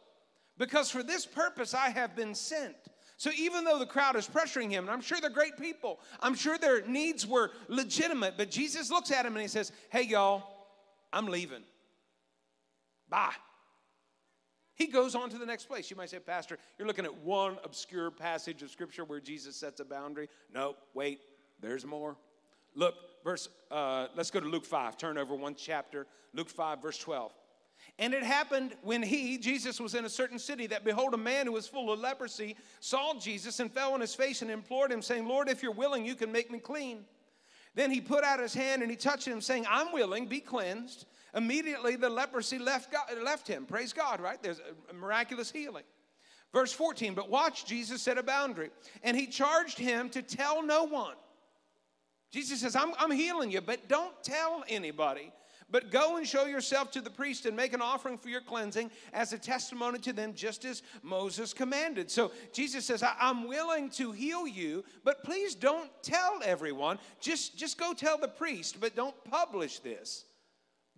because 0.56 0.90
for 0.90 1.02
this 1.02 1.26
purpose 1.26 1.74
I 1.74 1.90
have 1.90 2.14
been 2.14 2.34
sent. 2.34 2.76
So 3.16 3.30
even 3.36 3.64
though 3.64 3.80
the 3.80 3.86
crowd 3.86 4.14
is 4.14 4.28
pressuring 4.28 4.70
him, 4.70 4.84
and 4.84 4.90
I'm 4.90 5.00
sure 5.00 5.20
they're 5.20 5.28
great 5.28 5.58
people, 5.58 5.98
I'm 6.20 6.34
sure 6.34 6.56
their 6.56 6.86
needs 6.86 7.26
were 7.26 7.50
legitimate, 7.66 8.34
but 8.36 8.50
Jesus 8.50 8.90
looks 8.90 9.10
at 9.10 9.26
him 9.26 9.32
and 9.32 9.42
he 9.42 9.48
says, 9.48 9.72
Hey, 9.90 10.02
y'all, 10.02 10.44
I'm 11.12 11.26
leaving. 11.26 11.64
Bye. 13.08 13.32
He 14.74 14.86
goes 14.86 15.16
on 15.16 15.30
to 15.30 15.38
the 15.38 15.46
next 15.46 15.64
place. 15.64 15.90
You 15.90 15.96
might 15.96 16.10
say, 16.10 16.20
Pastor, 16.20 16.56
you're 16.78 16.86
looking 16.86 17.04
at 17.04 17.22
one 17.22 17.56
obscure 17.64 18.12
passage 18.12 18.62
of 18.62 18.70
scripture 18.70 19.04
where 19.04 19.18
Jesus 19.18 19.56
sets 19.56 19.80
a 19.80 19.84
boundary. 19.84 20.28
No, 20.54 20.76
wait, 20.94 21.18
there's 21.60 21.84
more. 21.84 22.16
Look, 22.76 22.94
verse, 23.24 23.48
uh, 23.70 24.08
let's 24.16 24.30
go 24.30 24.40
to 24.40 24.46
Luke 24.46 24.64
5. 24.64 24.96
Turn 24.96 25.18
over 25.18 25.34
one 25.34 25.54
chapter. 25.54 26.06
Luke 26.34 26.50
5, 26.50 26.82
verse 26.82 26.98
12. 26.98 27.32
And 27.98 28.14
it 28.14 28.22
happened 28.22 28.74
when 28.82 29.02
he, 29.02 29.38
Jesus, 29.38 29.80
was 29.80 29.94
in 29.94 30.04
a 30.04 30.08
certain 30.08 30.38
city 30.38 30.66
that 30.68 30.84
behold, 30.84 31.14
a 31.14 31.18
man 31.18 31.46
who 31.46 31.52
was 31.52 31.66
full 31.66 31.92
of 31.92 31.98
leprosy 31.98 32.56
saw 32.80 33.14
Jesus 33.18 33.60
and 33.60 33.72
fell 33.72 33.92
on 33.92 34.00
his 34.00 34.14
face 34.14 34.42
and 34.42 34.50
implored 34.50 34.92
him, 34.92 35.02
saying, 35.02 35.26
Lord, 35.26 35.48
if 35.48 35.62
you're 35.62 35.72
willing, 35.72 36.04
you 36.04 36.14
can 36.14 36.30
make 36.30 36.50
me 36.50 36.58
clean. 36.58 37.04
Then 37.74 37.90
he 37.90 38.00
put 38.00 38.24
out 38.24 38.40
his 38.40 38.54
hand 38.54 38.82
and 38.82 38.90
he 38.90 38.96
touched 38.96 39.26
him, 39.26 39.40
saying, 39.40 39.66
I'm 39.68 39.92
willing, 39.92 40.26
be 40.26 40.40
cleansed. 40.40 41.06
Immediately 41.34 41.96
the 41.96 42.08
leprosy 42.08 42.58
left, 42.58 42.92
God, 42.92 43.06
left 43.22 43.46
him. 43.46 43.66
Praise 43.66 43.92
God, 43.92 44.20
right? 44.20 44.42
There's 44.42 44.60
a 44.90 44.94
miraculous 44.94 45.50
healing. 45.50 45.84
Verse 46.52 46.72
14, 46.72 47.14
but 47.14 47.28
watch, 47.28 47.66
Jesus 47.66 48.00
set 48.00 48.16
a 48.16 48.22
boundary, 48.22 48.70
and 49.02 49.14
he 49.14 49.26
charged 49.26 49.78
him 49.78 50.08
to 50.10 50.22
tell 50.22 50.62
no 50.62 50.84
one 50.84 51.14
Jesus 52.30 52.60
says, 52.60 52.76
I'm, 52.76 52.92
I'm 52.98 53.10
healing 53.10 53.50
you, 53.50 53.60
but 53.60 53.88
don't 53.88 54.12
tell 54.22 54.64
anybody. 54.68 55.32
But 55.70 55.90
go 55.90 56.16
and 56.16 56.26
show 56.26 56.46
yourself 56.46 56.90
to 56.92 57.02
the 57.02 57.10
priest 57.10 57.44
and 57.44 57.54
make 57.54 57.74
an 57.74 57.82
offering 57.82 58.16
for 58.16 58.30
your 58.30 58.40
cleansing 58.40 58.90
as 59.12 59.34
a 59.34 59.38
testimony 59.38 59.98
to 60.00 60.14
them, 60.14 60.32
just 60.34 60.64
as 60.64 60.82
Moses 61.02 61.52
commanded. 61.52 62.10
So 62.10 62.32
Jesus 62.54 62.86
says, 62.86 63.04
I'm 63.20 63.46
willing 63.46 63.90
to 63.90 64.12
heal 64.12 64.46
you, 64.46 64.82
but 65.04 65.22
please 65.24 65.54
don't 65.54 65.90
tell 66.02 66.40
everyone. 66.42 66.98
Just, 67.20 67.58
just 67.58 67.76
go 67.76 67.92
tell 67.92 68.16
the 68.16 68.28
priest, 68.28 68.80
but 68.80 68.96
don't 68.96 69.14
publish 69.24 69.80
this. 69.80 70.24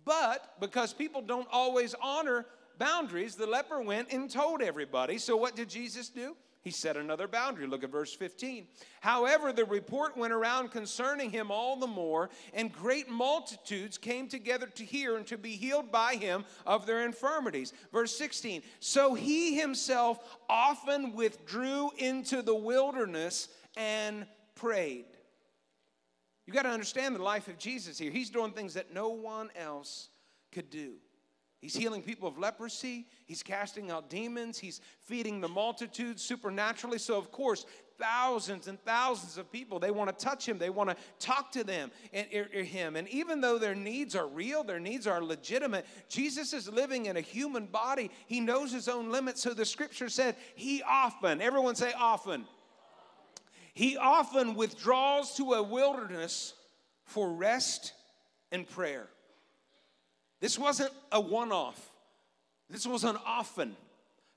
But 0.05 0.55
because 0.61 0.93
people 0.93 1.21
don't 1.21 1.47
always 1.51 1.93
honor 2.01 2.45
boundaries, 2.77 3.35
the 3.35 3.47
leper 3.47 3.81
went 3.81 4.13
and 4.13 4.29
told 4.29 4.61
everybody. 4.61 5.17
So 5.17 5.35
what 5.35 5.55
did 5.55 5.69
Jesus 5.69 6.07
do? 6.07 6.35
He 6.61 6.69
set 6.69 6.95
another 6.95 7.27
boundary. 7.27 7.65
Look 7.65 7.83
at 7.83 7.91
verse 7.91 8.13
15. 8.13 8.67
However, 8.99 9.51
the 9.51 9.65
report 9.65 10.15
went 10.15 10.31
around 10.31 10.69
concerning 10.69 11.31
him 11.31 11.49
all 11.49 11.75
the 11.75 11.87
more, 11.87 12.29
and 12.53 12.71
great 12.71 13.09
multitudes 13.09 13.97
came 13.97 14.27
together 14.27 14.67
to 14.67 14.85
hear 14.85 15.17
and 15.17 15.25
to 15.27 15.39
be 15.39 15.51
healed 15.51 15.91
by 15.91 16.15
him 16.15 16.45
of 16.67 16.85
their 16.85 17.03
infirmities. 17.03 17.73
Verse 17.91 18.15
16. 18.15 18.61
So 18.79 19.15
he 19.15 19.59
himself 19.59 20.37
often 20.47 21.13
withdrew 21.13 21.91
into 21.97 22.43
the 22.43 22.55
wilderness 22.55 23.47
and 23.75 24.27
prayed. 24.53 25.05
You 26.45 26.53
got 26.53 26.63
to 26.63 26.69
understand 26.69 27.15
the 27.15 27.23
life 27.23 27.47
of 27.47 27.57
Jesus 27.57 27.97
here. 27.97 28.11
He's 28.11 28.29
doing 28.29 28.51
things 28.51 28.75
that 28.75 28.93
no 28.93 29.09
one 29.09 29.49
else 29.55 30.09
could 30.51 30.69
do. 30.69 30.93
He's 31.61 31.75
healing 31.75 32.01
people 32.01 32.27
of 32.27 32.39
leprosy. 32.39 33.05
He's 33.27 33.43
casting 33.43 33.91
out 33.91 34.09
demons. 34.09 34.57
He's 34.57 34.81
feeding 35.03 35.41
the 35.41 35.47
multitudes 35.47 36.23
supernaturally. 36.23 36.97
So, 36.97 37.19
of 37.19 37.31
course, 37.31 37.67
thousands 37.99 38.67
and 38.67 38.83
thousands 38.83 39.37
of 39.37 39.51
people, 39.51 39.77
they 39.77 39.91
want 39.91 40.17
to 40.17 40.25
touch 40.25 40.49
him. 40.49 40.57
They 40.57 40.71
want 40.71 40.89
to 40.89 40.95
talk 41.19 41.51
to 41.51 41.63
them 41.63 41.91
and 42.11 42.25
er, 42.35 42.49
er, 42.55 42.63
him. 42.63 42.95
And 42.95 43.07
even 43.09 43.41
though 43.41 43.59
their 43.59 43.75
needs 43.75 44.15
are 44.15 44.27
real, 44.27 44.63
their 44.63 44.79
needs 44.79 45.05
are 45.05 45.23
legitimate, 45.23 45.85
Jesus 46.09 46.51
is 46.51 46.67
living 46.67 47.05
in 47.05 47.15
a 47.15 47.21
human 47.21 47.67
body. 47.67 48.09
He 48.25 48.39
knows 48.39 48.71
his 48.71 48.87
own 48.87 49.11
limits. 49.11 49.43
So 49.43 49.53
the 49.53 49.65
scripture 49.65 50.09
said, 50.09 50.35
he 50.55 50.81
often, 50.81 51.41
everyone 51.41 51.75
say 51.75 51.93
often, 51.95 52.45
he 53.75 53.97
often 53.97 54.55
withdraws 54.55 55.35
to 55.37 55.53
a 55.53 55.61
wilderness 55.61 56.55
for 57.05 57.31
rest 57.31 57.93
and 58.51 58.67
prayer. 58.67 59.07
This 60.41 60.59
wasn't 60.59 60.91
a 61.11 61.21
one 61.21 61.53
off, 61.53 61.79
this 62.69 62.85
was 62.85 63.05
an 63.05 63.17
often. 63.25 63.77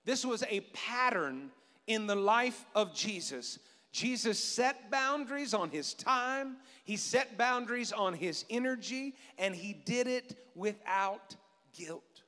This 0.04 0.22
was 0.22 0.44
a 0.50 0.60
pattern 0.74 1.50
in 1.86 2.06
the 2.06 2.14
life 2.14 2.66
of 2.74 2.94
Jesus. 2.94 3.58
Jesus 3.90 4.38
set 4.38 4.90
boundaries 4.90 5.54
on 5.54 5.70
his 5.70 5.94
time, 5.94 6.56
he 6.84 6.96
set 6.96 7.38
boundaries 7.38 7.90
on 7.90 8.12
his 8.12 8.44
energy, 8.50 9.14
and 9.38 9.54
he 9.54 9.72
did 9.72 10.06
it 10.06 10.36
without 10.54 11.36
guilt. 11.72 12.22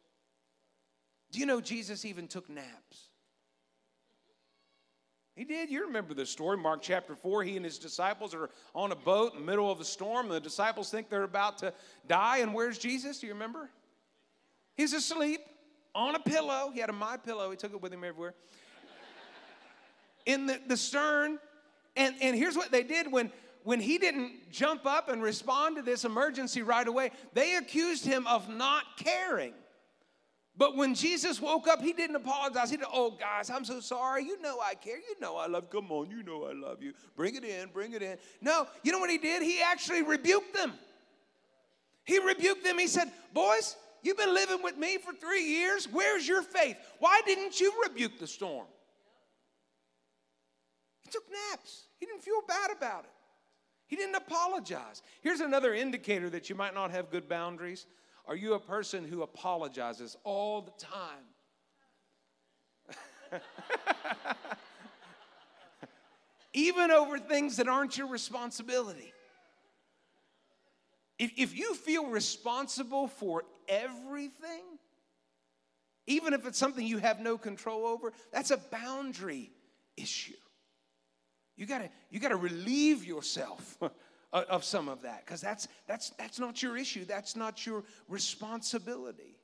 Do 1.33 1.41
you 1.41 1.47
know 1.47 1.61
Jesus 1.61 2.05
even 2.05 2.29
took 2.29 2.49
naps? 2.49 3.06
He 5.37 5.45
did. 5.45 5.71
You 5.71 5.85
remember 5.85 6.15
the 6.15 6.25
story, 6.25 6.57
Mark 6.57 6.81
chapter 6.81 7.15
4. 7.15 7.45
He 7.45 7.57
and 7.57 7.65
his 7.65 7.79
disciples 7.79 8.35
are 8.35 8.49
on 8.75 8.91
a 8.91 8.97
boat 8.97 9.35
in 9.35 9.41
the 9.41 9.45
middle 9.45 9.71
of 9.71 9.81
a 9.81 9.85
storm. 9.85 10.29
The 10.29 10.41
disciples 10.41 10.91
think 10.91 11.11
they're 11.11 11.25
about 11.25 11.59
to 11.59 11.75
die. 12.09 12.39
And 12.39 12.55
where's 12.55 12.79
Jesus? 12.79 13.21
Do 13.21 13.27
you 13.27 13.35
remember? 13.35 13.69
He's 14.75 14.95
asleep 14.95 15.41
on 15.95 16.15
a 16.15 16.19
pillow. 16.19 16.71
He 16.73 16.81
had 16.81 16.89
a 16.89 16.95
MyPillow. 16.95 17.51
He 17.51 17.57
took 17.57 17.75
it 17.75 17.83
with 17.83 17.93
him 17.93 18.03
everywhere. 18.03 18.35
In 20.25 20.47
the, 20.47 20.59
the 20.67 20.77
stern, 20.77 21.39
And, 21.97 22.15
and 22.21 22.37
here's 22.37 22.57
what 22.57 22.71
they 22.71 22.83
did 22.83 23.11
when, 23.11 23.31
when 23.65 23.81
he 23.81 23.99
didn't 23.99 24.51
jump 24.51 24.87
up 24.87 25.09
and 25.09 25.23
respond 25.23 25.77
to 25.77 25.83
this 25.83 26.05
emergency 26.05 26.63
right 26.63 26.87
away, 26.87 27.11
they 27.33 27.57
accused 27.57 28.05
him 28.05 28.27
of 28.27 28.49
not 28.49 28.85
caring. 28.97 29.55
But 30.59 30.75
when 30.75 30.95
Jesus 30.95 31.41
woke 31.41 31.69
up, 31.69 31.83
he 31.83 31.93
didn't 31.93 32.17
apologize. 32.17 32.71
He 32.71 32.77
said, 32.77 32.87
Oh, 32.93 33.11
guys, 33.11 33.51
I'm 33.51 33.65
so 33.65 33.81
sorry. 33.81 34.25
You 34.25 34.41
know 34.41 34.59
I 34.61 34.75
care. 34.75 34.97
You 34.97 35.15
know 35.21 35.37
I 35.37 35.47
love. 35.47 35.69
Come 35.71 35.93
on, 35.93 36.11
you 36.11 36.23
know 36.23 36.45
I 36.45 36.53
love 36.53 36.83
you. 36.83 36.95
Bring 37.15 37.37
it 37.37 37.45
in, 37.45 37.69
bring 37.69 37.93
it 37.93 38.03
in. 38.03 38.17
No, 38.41 38.67
you 38.83 38.93
know 38.93 38.99
what 38.99 39.11
he 39.11 39.19
did? 39.19 39.43
He 39.43 39.61
actually 39.61 40.03
rebuked 40.03 40.55
them. 40.55 40.73
He 42.05 42.19
rebuked 42.19 42.65
them. 42.65 42.79
He 42.79 42.87
said, 42.87 43.13
Boys, 43.35 43.77
you've 44.03 44.17
been 44.17 44.33
living 44.33 44.63
with 44.63 44.79
me 44.79 44.97
for 44.97 45.13
three 45.13 45.45
years. 45.45 45.89
Where's 45.91 46.27
your 46.27 46.43
faith? 46.43 46.77
Why 47.01 47.21
didn't 47.27 47.61
you 47.61 47.73
rebuke 47.87 48.19
the 48.19 48.27
storm? 48.27 48.67
He 51.03 51.11
took 51.11 51.25
naps. 51.51 51.85
He 52.01 52.07
didn't 52.07 52.23
feel 52.23 52.41
bad 52.49 52.71
about 52.75 53.05
it. 53.05 53.11
He 53.89 53.97
didn't 53.97 54.17
apologize. 54.17 55.03
Here's 55.21 55.41
another 55.41 55.75
indicator 55.75 56.31
that 56.31 56.49
you 56.49 56.57
might 56.57 56.75
not 56.75 56.91
have 56.91 57.11
good 57.11 57.29
boundaries. 57.29 57.87
Are 58.27 58.37
you 58.37 58.55
a 58.55 58.61
person 58.61 59.05
who 59.05 59.23
apologizes 59.23 60.17
all 60.25 60.63
the 60.63 60.73
time? 60.79 61.25
Even 66.53 66.91
over 66.91 67.19
things 67.19 67.59
that 67.59 67.69
aren't 67.69 67.97
your 67.97 68.09
responsibility. 68.09 69.13
If, 71.19 71.33
if 71.37 71.57
you 71.57 71.75
feel 71.75 72.07
responsible 72.07 73.09
for 73.09 73.45
everything, 73.69 74.63
even 76.07 76.35
if 76.35 76.47
it's 76.47 76.59
something 76.59 76.87
you 76.87 76.99
have 76.99 77.21
no 77.21 77.39
control 77.39 77.87
over, 77.87 78.13
that's 78.33 78.51
a 78.51 78.57
boundary 78.57 79.51
issue. 79.97 80.35
You 81.57 81.67
gotta, 81.67 81.91
you 82.11 82.21
gotta 82.21 82.37
relieve 82.37 83.05
yourself 83.05 83.79
of 84.33 84.65
some 84.65 84.89
of 84.89 85.03
that 85.03 85.25
because 85.25 85.41
that's, 85.41 85.69
that's, 85.87 86.11
that's 86.11 86.39
not 86.39 86.63
your 86.63 86.77
issue, 86.77 87.05
that's 87.05 87.37
not 87.37 87.65
your 87.67 87.85
responsibility. 88.09 89.37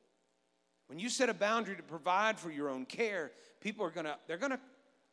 When 0.88 0.98
you 0.98 1.08
set 1.08 1.28
a 1.28 1.34
boundary 1.34 1.76
to 1.76 1.82
provide 1.82 2.38
for 2.38 2.50
your 2.50 2.68
own 2.68 2.84
care, 2.84 3.32
people 3.60 3.86
are 3.86 3.90
gonna, 3.90 4.18
they're 4.26 4.36
gonna 4.36 4.60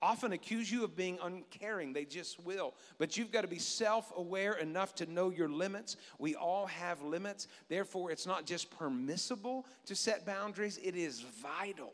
often 0.02 0.34
accuse 0.34 0.72
you 0.72 0.84
of 0.84 0.96
being 0.96 1.18
uncaring. 1.22 1.94
They 1.94 2.06
just 2.06 2.44
will. 2.44 2.74
But 2.98 3.18
you've 3.18 3.32
got 3.32 3.42
to 3.42 3.48
be 3.48 3.60
self 3.60 4.12
aware 4.16 4.54
enough 4.54 4.96
to 4.96 5.12
know 5.12 5.30
your 5.30 5.50
limits. 5.50 5.98
We 6.18 6.36
all 6.36 6.66
have 6.68 7.02
limits. 7.02 7.48
Therefore, 7.68 8.12
it's 8.12 8.28
not 8.28 8.46
just 8.46 8.70
permissible 8.78 9.66
to 9.86 9.96
set 9.96 10.26
boundaries, 10.26 10.80
it 10.84 10.96
is 10.96 11.22
vital 11.22 11.94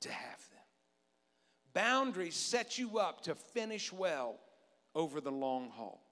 to 0.00 0.10
have 0.10 0.38
them. 0.50 0.64
Boundaries 1.74 2.34
set 2.34 2.78
you 2.78 2.98
up 2.98 3.22
to 3.22 3.34
finish 3.34 3.92
well 3.92 4.38
over 4.94 5.20
the 5.20 5.32
long 5.32 5.70
haul. 5.70 6.05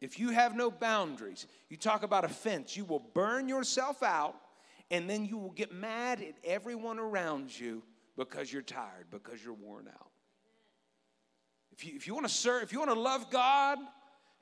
If 0.00 0.18
you 0.18 0.30
have 0.30 0.54
no 0.54 0.70
boundaries, 0.70 1.46
you 1.68 1.76
talk 1.76 2.02
about 2.02 2.24
a 2.24 2.28
fence, 2.28 2.76
you 2.76 2.84
will 2.84 3.04
burn 3.14 3.48
yourself 3.48 4.02
out 4.02 4.36
and 4.90 5.08
then 5.08 5.24
you 5.24 5.38
will 5.38 5.50
get 5.50 5.72
mad 5.72 6.20
at 6.20 6.34
everyone 6.44 6.98
around 6.98 7.58
you 7.58 7.82
because 8.16 8.52
you're 8.52 8.62
tired, 8.62 9.06
because 9.10 9.42
you're 9.42 9.54
worn 9.54 9.88
out. 9.88 10.10
If 11.72 11.84
you, 11.84 11.94
if 11.96 12.06
you 12.06 12.14
want 12.14 12.26
to 12.26 12.32
serve, 12.32 12.62
if 12.62 12.72
you 12.72 12.78
want 12.78 12.92
to 12.92 12.98
love 12.98 13.30
God 13.30 13.78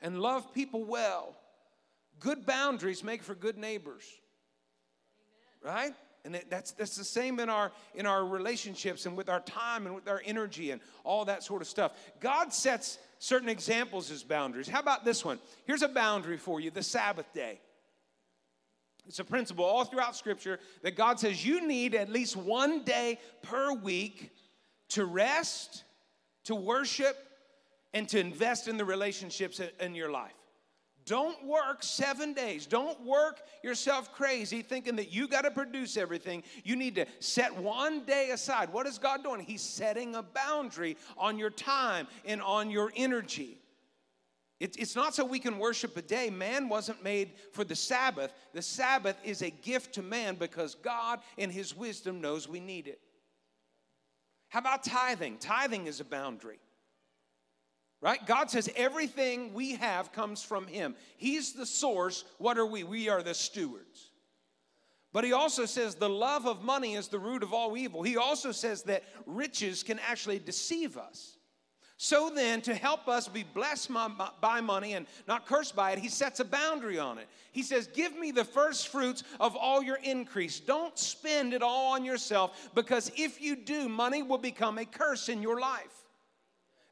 and 0.01 0.21
love 0.21 0.53
people 0.53 0.85
well, 0.85 1.37
good 2.21 2.47
boundaries 2.47 3.03
make 3.03 3.23
for 3.23 3.35
good 3.35 3.57
neighbors. 3.57 4.05
Right? 5.63 5.95
And 6.25 6.41
that's, 6.49 6.73
that's 6.73 6.97
the 6.97 7.05
same 7.05 7.39
in 7.39 7.51
our, 7.51 7.71
in 7.95 8.07
our 8.07 8.25
relationships 8.25 9.05
and 9.05 9.15
with 9.15 9.29
our 9.29 9.41
time 9.41 9.87
and 9.87 9.95
with 9.95 10.09
our 10.09 10.23
energy 10.25 10.71
and 10.71 10.81
all 11.05 11.27
that 11.27 11.43
sort 11.43 11.61
of 11.61 11.69
stuff. 11.69 11.93
God 12.19 12.53
sets 12.53 12.99
certain 13.19 13.51
examples 13.51 14.11
as 14.11 14.23
boundaries. 14.23 14.67
How 14.67 14.81
about 14.81 15.05
this 15.05 15.23
one? 15.23 15.39
Here's 15.67 15.83
a 15.83 15.89
boundary 15.89 16.39
for 16.39 16.61
you 16.61 16.71
the 16.71 16.83
Sabbath 16.83 17.31
day. 17.35 17.61
It's 19.07 19.19
a 19.19 19.25
principle 19.25 19.67
all 19.67 19.85
throughout 19.85 20.17
Scripture 20.17 20.59
that 20.83 20.97
God 20.97 21.21
says 21.21 21.45
you 21.45 21.67
need 21.67 21.95
at 21.95 22.09
least 22.09 22.37
one 22.37 22.85
day 22.85 23.19
per 23.43 23.75
week 23.75 24.31
to 24.91 25.05
rest, 25.05 25.85
to 26.45 26.55
worship, 26.55 27.17
and 27.93 28.09
to 28.09 28.19
invest 28.19 28.67
in 28.67 28.79
the 28.79 28.85
relationships 28.85 29.61
in 29.79 29.95
your 29.95 30.11
life. 30.11 30.33
Don't 31.07 31.45
work 31.45 31.83
seven 31.83 32.33
days. 32.33 32.67
Don't 32.67 32.99
work 33.05 33.43
yourself 33.63 34.13
crazy 34.13 34.63
thinking 34.63 34.97
that 34.97 35.13
you 35.13 35.29
got 35.29 35.43
to 35.43 35.51
produce 35.51 35.97
everything. 35.97 36.43
You 36.63 36.77
need 36.77 36.95
to 36.95 37.07
set 37.21 37.55
one 37.55 38.05
day 38.05 38.31
aside. 38.31 38.73
What 38.73 38.87
is 38.87 38.97
God 38.99 39.23
doing? 39.23 39.41
He's 39.41 39.63
setting 39.63 40.15
a 40.15 40.23
boundary 40.23 40.97
on 41.19 41.39
your 41.39 41.51
time 41.51 42.07
and 42.25 42.41
on 42.41 42.71
your 42.71 42.91
energy. 42.97 43.59
It's 44.61 44.97
not 44.97 45.15
so 45.15 45.27
we 45.27 45.41
can 45.41 45.59
worship 45.59 45.95
a 45.99 46.03
day. 46.03 46.31
Man 46.31 46.71
wasn't 46.71 47.05
made 47.05 47.33
for 47.53 47.65
the 47.65 47.77
Sabbath. 47.77 48.33
The 48.55 48.63
Sabbath 48.63 49.17
is 49.23 49.43
a 49.43 49.51
gift 49.51 49.97
to 49.97 50.03
man 50.03 50.37
because 50.37 50.75
God, 50.77 51.21
in 51.37 51.51
His 51.51 51.77
wisdom, 51.77 52.23
knows 52.23 52.49
we 52.49 52.61
need 52.61 52.87
it. 52.87 53.01
How 54.49 54.61
about 54.61 54.85
tithing? 54.85 55.37
Tithing 55.37 55.87
is 55.87 56.01
a 56.01 56.05
boundary. 56.05 56.61
Right? 58.05 58.25
God 58.27 58.51
says 58.51 58.69
everything 58.77 59.55
we 59.55 59.77
have 59.77 60.13
comes 60.13 60.43
from 60.43 60.67
Him. 60.67 60.95
He's 61.17 61.55
the 61.55 61.65
source. 61.65 62.25
What 62.37 62.59
are 62.59 62.67
we? 62.67 62.85
We 62.85 63.09
are 63.09 63.23
the 63.23 63.33
stewards. 63.33 64.11
But 65.15 65.25
He 65.25 65.33
also 65.33 65.65
says 65.65 65.95
the 65.95 66.11
love 66.11 66.47
of 66.47 66.63
money 66.63 66.97
is 66.97 67.09
the 67.09 67.19
root 67.19 67.43
of 67.43 67.55
all 67.55 67.79
evil. 67.79 68.03
He 68.03 68.19
also 68.19 68.53
says 68.53 68.83
that 68.83 69.05
riches 69.25 69.83
can 69.83 69.99
actually 70.01 70.39
deceive 70.39 70.99
us. 70.99 71.39
So 71.97 72.29
then, 72.29 72.61
to 72.63 72.75
help 72.75 73.09
us 73.09 73.27
be 73.27 73.43
blessed 73.43 73.91
by 74.39 74.61
money 74.61 74.93
and 74.93 75.07
not 75.27 75.47
cursed 75.47 75.75
by 75.75 75.93
it, 75.93 75.99
he 75.99 76.09
sets 76.09 76.41
a 76.41 76.45
boundary 76.45 76.99
on 76.99 77.17
it. 77.17 77.27
He 77.53 77.63
says, 77.63 77.87
Give 77.87 78.15
me 78.19 78.33
the 78.33 78.45
first 78.45 78.89
fruits 78.89 79.23
of 79.41 79.57
all 79.57 79.83
your 79.83 79.99
increase. 80.03 80.61
Don't 80.61 80.99
spend 80.99 81.55
it 81.55 81.63
all 81.63 81.95
on 81.95 82.05
yourself, 82.05 82.69
because 82.75 83.11
if 83.17 83.41
you 83.41 83.57
do, 83.57 83.89
money 83.89 84.23
will 84.23 84.37
become 84.37 84.77
a 84.77 84.85
curse 84.85 85.31
in 85.31 85.41
your 85.41 85.59
life. 85.59 86.04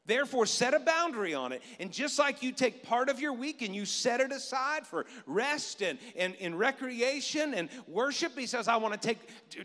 Therefore, 0.05 0.45
set 0.45 0.73
a 0.73 0.79
boundary 0.79 1.33
on 1.33 1.53
it. 1.53 1.61
And 1.79 1.91
just 1.91 2.19
like 2.19 2.43
you 2.43 2.51
take 2.51 2.83
part 2.83 3.07
of 3.07 3.21
your 3.21 3.31
week 3.33 3.61
and 3.61 3.73
you 3.73 3.85
set 3.85 4.19
it 4.19 4.31
aside 4.33 4.85
for 4.85 5.05
rest 5.25 5.81
and, 5.81 5.97
and, 6.17 6.35
and 6.41 6.59
recreation 6.59 7.53
and 7.53 7.69
worship, 7.87 8.37
he 8.37 8.45
says, 8.45 8.67
I 8.67 8.75
want 8.75 8.99
to 8.99 9.07
take, 9.07 9.19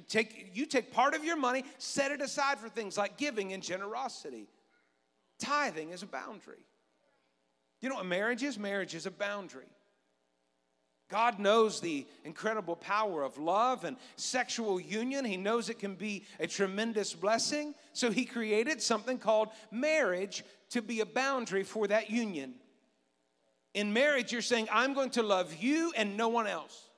take, 0.08 0.52
you 0.54 0.64
take 0.64 0.92
part 0.92 1.14
of 1.14 1.24
your 1.24 1.36
money, 1.36 1.64
set 1.78 2.12
it 2.12 2.20
aside 2.20 2.58
for 2.58 2.68
things 2.68 2.96
like 2.96 3.16
giving 3.16 3.52
and 3.52 3.62
generosity. 3.62 4.46
Tithing 5.40 5.90
is 5.90 6.02
a 6.02 6.06
boundary. 6.06 6.64
You 7.80 7.88
know 7.88 7.96
what 7.96 8.06
marriage 8.06 8.42
is? 8.42 8.58
Marriage 8.58 8.94
is 8.94 9.06
a 9.06 9.10
boundary. 9.10 9.66
God 11.08 11.38
knows 11.38 11.80
the 11.80 12.06
incredible 12.24 12.76
power 12.76 13.22
of 13.22 13.38
love 13.38 13.84
and 13.84 13.96
sexual 14.16 14.78
union. 14.78 15.24
He 15.24 15.38
knows 15.38 15.70
it 15.70 15.78
can 15.78 15.94
be 15.94 16.24
a 16.38 16.46
tremendous 16.46 17.14
blessing. 17.14 17.74
So 17.94 18.10
He 18.10 18.26
created 18.26 18.82
something 18.82 19.18
called 19.18 19.48
marriage 19.70 20.44
to 20.70 20.82
be 20.82 21.00
a 21.00 21.06
boundary 21.06 21.62
for 21.62 21.86
that 21.86 22.10
union. 22.10 22.54
In 23.72 23.92
marriage, 23.92 24.32
you're 24.32 24.42
saying, 24.42 24.68
I'm 24.70 24.92
going 24.92 25.10
to 25.10 25.22
love 25.22 25.54
you 25.54 25.92
and 25.96 26.16
no 26.16 26.28
one 26.28 26.46
else. 26.46 26.88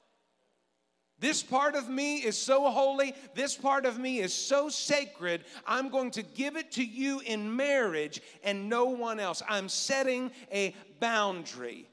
This 1.21 1.43
part 1.43 1.75
of 1.75 1.88
me 1.88 2.17
is 2.17 2.37
so 2.37 2.71
holy. 2.71 3.14
This 3.35 3.55
part 3.55 3.85
of 3.85 3.99
me 3.99 4.21
is 4.21 4.33
so 4.33 4.71
sacred. 4.71 5.45
I'm 5.67 5.90
going 5.90 6.11
to 6.12 6.23
give 6.23 6.57
it 6.57 6.73
to 6.73 6.85
you 6.85 7.21
in 7.21 7.55
marriage 7.55 8.23
and 8.43 8.71
no 8.71 8.87
one 8.87 9.21
else. 9.21 9.43
I'm 9.47 9.69
setting 9.69 10.31
a 10.50 10.75
boundary. 10.99 11.90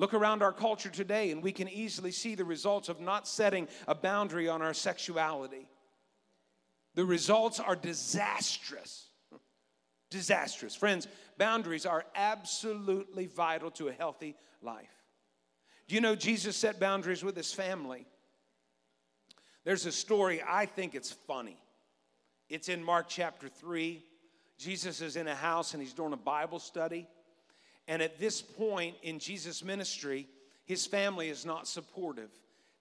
Look 0.00 0.14
around 0.14 0.42
our 0.42 0.52
culture 0.52 0.88
today, 0.88 1.30
and 1.30 1.42
we 1.42 1.52
can 1.52 1.68
easily 1.68 2.10
see 2.10 2.34
the 2.34 2.42
results 2.42 2.88
of 2.88 3.00
not 3.00 3.28
setting 3.28 3.68
a 3.86 3.94
boundary 3.94 4.48
on 4.48 4.62
our 4.62 4.72
sexuality. 4.72 5.68
The 6.94 7.04
results 7.04 7.60
are 7.60 7.76
disastrous. 7.76 9.10
Disastrous. 10.10 10.74
Friends, 10.74 11.06
boundaries 11.36 11.84
are 11.84 12.06
absolutely 12.14 13.26
vital 13.26 13.70
to 13.72 13.88
a 13.88 13.92
healthy 13.92 14.36
life. 14.62 14.88
Do 15.86 15.96
you 15.96 16.00
know 16.00 16.16
Jesus 16.16 16.56
set 16.56 16.80
boundaries 16.80 17.22
with 17.22 17.36
his 17.36 17.52
family? 17.52 18.06
There's 19.64 19.84
a 19.84 19.92
story, 19.92 20.42
I 20.48 20.64
think 20.64 20.94
it's 20.94 21.12
funny. 21.12 21.62
It's 22.48 22.70
in 22.70 22.82
Mark 22.82 23.04
chapter 23.06 23.50
3. 23.50 24.02
Jesus 24.56 25.02
is 25.02 25.16
in 25.16 25.28
a 25.28 25.34
house 25.34 25.74
and 25.74 25.82
he's 25.82 25.92
doing 25.92 26.14
a 26.14 26.16
Bible 26.16 26.58
study. 26.58 27.06
And 27.90 28.00
at 28.00 28.20
this 28.20 28.40
point 28.40 28.94
in 29.02 29.18
Jesus' 29.18 29.64
ministry, 29.64 30.28
his 30.64 30.86
family 30.86 31.28
is 31.28 31.44
not 31.44 31.66
supportive. 31.66 32.30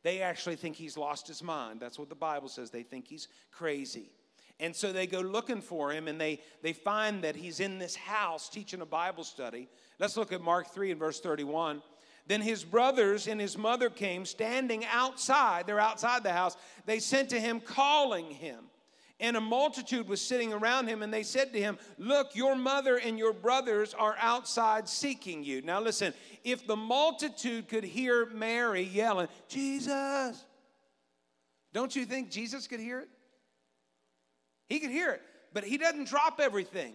They 0.04 0.22
actually 0.22 0.56
think 0.56 0.76
he's 0.76 0.98
lost 0.98 1.28
his 1.28 1.42
mind. 1.42 1.80
That's 1.80 1.98
what 1.98 2.10
the 2.10 2.16
Bible 2.16 2.48
says. 2.48 2.70
They 2.70 2.84
think 2.84 3.08
he's 3.08 3.28
crazy. 3.52 4.12
And 4.60 4.76
so 4.76 4.94
they 4.94 5.08
go 5.08 5.22
looking 5.22 5.62
for 5.62 5.92
him 5.92 6.08
and 6.08 6.22
they, 6.22 6.40
they 6.62 6.74
find 6.74 7.24
that 7.24 7.36
he's 7.36 7.60
in 7.60 7.80
this 7.80 7.96
house 7.96 8.50
teaching 8.50 8.82
a 8.82 8.86
Bible 8.86 9.24
study. 9.24 9.68
Let's 9.98 10.16
look 10.16 10.32
at 10.32 10.42
Mark 10.42 10.72
3 10.72 10.92
and 10.92 11.00
verse 11.00 11.20
31. 11.20 11.82
Then 12.28 12.42
his 12.42 12.64
brothers 12.64 13.28
and 13.28 13.42
his 13.42 13.58
mother 13.58 13.90
came 13.90 14.28
standing 14.28 14.86
outside. 14.86 15.66
They're 15.66 15.80
outside 15.80 16.22
the 16.22 16.34
house. 16.34 16.56
They 16.86 17.00
sent 17.00 17.30
to 17.30 17.40
him, 17.40 17.62
calling 17.62 18.30
him. 18.30 18.66
And 19.22 19.36
a 19.36 19.42
multitude 19.42 20.08
was 20.08 20.22
sitting 20.22 20.54
around 20.54 20.88
him, 20.88 21.04
and 21.04 21.14
they 21.14 21.24
said 21.24 21.52
to 21.52 21.60
him, 21.60 21.78
Look, 21.98 22.36
your 22.36 22.56
mother 22.56 22.98
and 22.98 23.20
your 23.20 23.34
brothers 23.34 23.94
are 23.94 24.16
outside 24.20 24.88
seeking 24.88 25.44
you. 25.44 25.62
Now, 25.62 25.82
listen, 25.82 26.14
if 26.46 26.66
the 26.66 26.78
multitude 26.78 27.68
could 27.68 27.84
hear 27.84 28.28
Mary 28.28 28.84
yelling, 28.84 29.28
Jesus, 29.50 30.46
don't 31.74 31.94
you 31.96 32.06
think 32.06 32.32
Jesus 32.32 32.66
could 32.66 32.80
hear 32.80 33.00
it? 33.02 33.10
He 34.68 34.80
could 34.80 34.92
hear 34.92 35.12
it, 35.12 35.22
but 35.54 35.64
he 35.66 35.78
doesn't 35.78 36.08
drop 36.08 36.40
everything. 36.42 36.94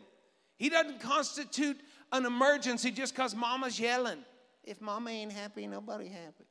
He 0.57 0.71
doesn't 0.71 1.01
constitute 1.01 1.79
an 2.13 2.25
emergency 2.25 2.91
just 2.91 3.15
because 3.15 3.35
mama's 3.35 3.79
yelling. 3.79 4.25
If 4.63 4.81
mama 4.81 5.11
ain't 5.11 5.33
happy, 5.33 5.67
nobody 5.67 6.09
happy. 6.09 6.45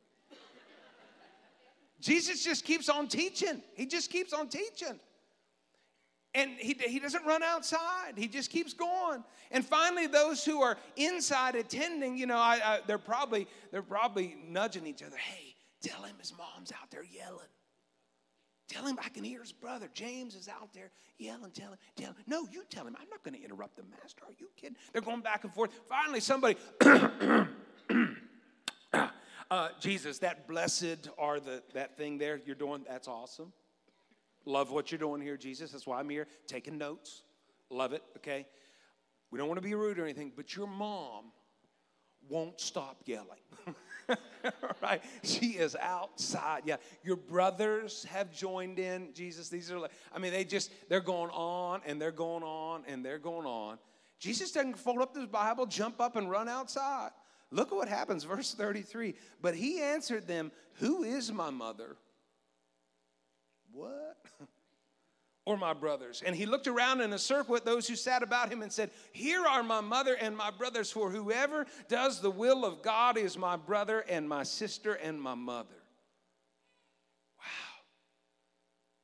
Jesus 1.99 2.43
just 2.43 2.65
keeps 2.65 2.89
on 2.89 3.07
teaching. 3.07 3.61
He 3.75 3.85
just 3.85 4.11
keeps 4.11 4.33
on 4.33 4.49
teaching. 4.49 4.99
And 6.35 6.51
he, 6.57 6.75
he 6.87 6.99
doesn't 6.99 7.25
run 7.25 7.43
outside. 7.43 8.13
He 8.15 8.27
just 8.27 8.49
keeps 8.49 8.73
going. 8.73 9.23
And 9.51 9.63
finally, 9.63 10.07
those 10.07 10.43
who 10.43 10.63
are 10.63 10.77
inside 10.95 11.55
attending, 11.55 12.17
you 12.17 12.25
know, 12.25 12.37
I, 12.37 12.59
I, 12.63 12.79
they're 12.87 12.97
probably 12.97 13.47
they're 13.71 13.83
probably 13.83 14.35
nudging 14.47 14.87
each 14.87 15.03
other. 15.03 15.17
Hey, 15.17 15.55
tell 15.81 16.01
him 16.01 16.15
his 16.19 16.33
mom's 16.35 16.71
out 16.71 16.89
there 16.89 17.03
yelling. 17.03 17.39
Tell 18.67 18.87
him 18.87 18.97
I 19.03 19.09
can 19.09 19.23
hear 19.23 19.41
his 19.41 19.51
brother. 19.51 19.89
James 19.93 20.33
is 20.33 20.47
out 20.47 20.73
there 20.73 20.89
yelling. 21.19 21.51
Tell 21.51 21.71
him, 21.71 21.77
tell 21.95 22.07
him. 22.07 22.15
No, 22.25 22.47
you 22.51 22.63
tell 22.69 22.87
him. 22.87 22.95
I'm 22.99 23.09
not 23.09 23.23
going 23.23 23.37
to 23.37 23.43
interrupt 23.43 23.75
the 23.75 23.83
master. 23.83 24.23
Are 24.25 24.33
you 24.39 24.47
kidding? 24.55 24.77
They're 24.91 25.01
going 25.01 25.21
back 25.21 25.43
and 25.43 25.53
forth. 25.53 25.69
Finally, 25.87 26.21
somebody, 26.21 26.55
uh, 29.51 29.69
Jesus, 29.79 30.17
that 30.19 30.47
blessed 30.47 31.09
are 31.19 31.39
the 31.39 31.61
that 31.73 31.97
thing 31.97 32.17
there 32.17 32.41
you're 32.43 32.55
doing. 32.55 32.85
That's 32.87 33.07
awesome. 33.07 33.53
Love 34.45 34.71
what 34.71 34.91
you're 34.91 34.99
doing 34.99 35.21
here, 35.21 35.37
Jesus. 35.37 35.71
That's 35.71 35.87
why 35.87 35.99
I'm 35.99 36.09
here 36.09 36.27
taking 36.47 36.77
notes. 36.77 37.23
Love 37.69 37.93
it, 37.93 38.03
okay? 38.17 38.45
We 39.31 39.39
don't 39.39 39.47
want 39.47 39.57
to 39.57 39.67
be 39.67 39.73
rude 39.73 39.97
or 39.99 40.03
anything, 40.03 40.31
but 40.35 40.55
your 40.55 40.67
mom 40.67 41.31
won't 42.29 42.59
stop 42.59 43.01
yelling. 43.05 43.39
right? 44.81 45.01
She 45.23 45.51
is 45.51 45.75
outside. 45.79 46.63
Yeah. 46.65 46.77
Your 47.03 47.15
brothers 47.15 48.05
have 48.05 48.31
joined 48.31 48.79
in, 48.79 49.13
Jesus. 49.13 49.49
These 49.49 49.71
are 49.71 49.79
like, 49.79 49.91
I 50.13 50.19
mean, 50.19 50.31
they 50.31 50.43
just, 50.43 50.71
they're 50.89 50.99
going 50.99 51.31
on 51.31 51.81
and 51.85 52.01
they're 52.01 52.11
going 52.11 52.43
on 52.43 52.83
and 52.87 53.03
they're 53.03 53.19
going 53.19 53.45
on. 53.45 53.77
Jesus 54.19 54.51
doesn't 54.51 54.77
fold 54.77 55.01
up 55.01 55.15
his 55.15 55.25
Bible, 55.25 55.65
jump 55.65 55.99
up, 55.99 56.15
and 56.15 56.29
run 56.29 56.47
outside. 56.47 57.11
Look 57.51 57.71
at 57.71 57.75
what 57.75 57.87
happens, 57.87 58.23
verse 58.23 58.53
33. 58.53 59.15
But 59.41 59.55
he 59.55 59.81
answered 59.81 60.27
them, 60.27 60.51
Who 60.75 61.03
is 61.03 61.31
my 61.31 61.49
mother? 61.49 61.97
What? 63.73 64.17
or 65.45 65.57
my 65.57 65.73
brothers. 65.73 66.23
And 66.25 66.35
he 66.35 66.45
looked 66.45 66.67
around 66.67 67.01
in 67.01 67.11
a 67.13 67.19
circle 67.19 67.55
at 67.55 67.65
those 67.65 67.87
who 67.87 67.95
sat 67.95 68.23
about 68.23 68.51
him 68.51 68.61
and 68.61 68.71
said, 68.71 68.91
Here 69.11 69.45
are 69.45 69.63
my 69.63 69.81
mother 69.81 70.15
and 70.19 70.37
my 70.37 70.51
brothers, 70.51 70.91
for 70.91 71.09
whoever 71.09 71.65
does 71.89 72.21
the 72.21 72.31
will 72.31 72.63
of 72.63 72.81
God 72.81 73.17
is 73.17 73.37
my 73.37 73.57
brother 73.57 74.05
and 74.07 74.27
my 74.27 74.43
sister 74.43 74.93
and 74.93 75.21
my 75.21 75.35
mother. 75.35 75.75
Wow. 77.39 77.81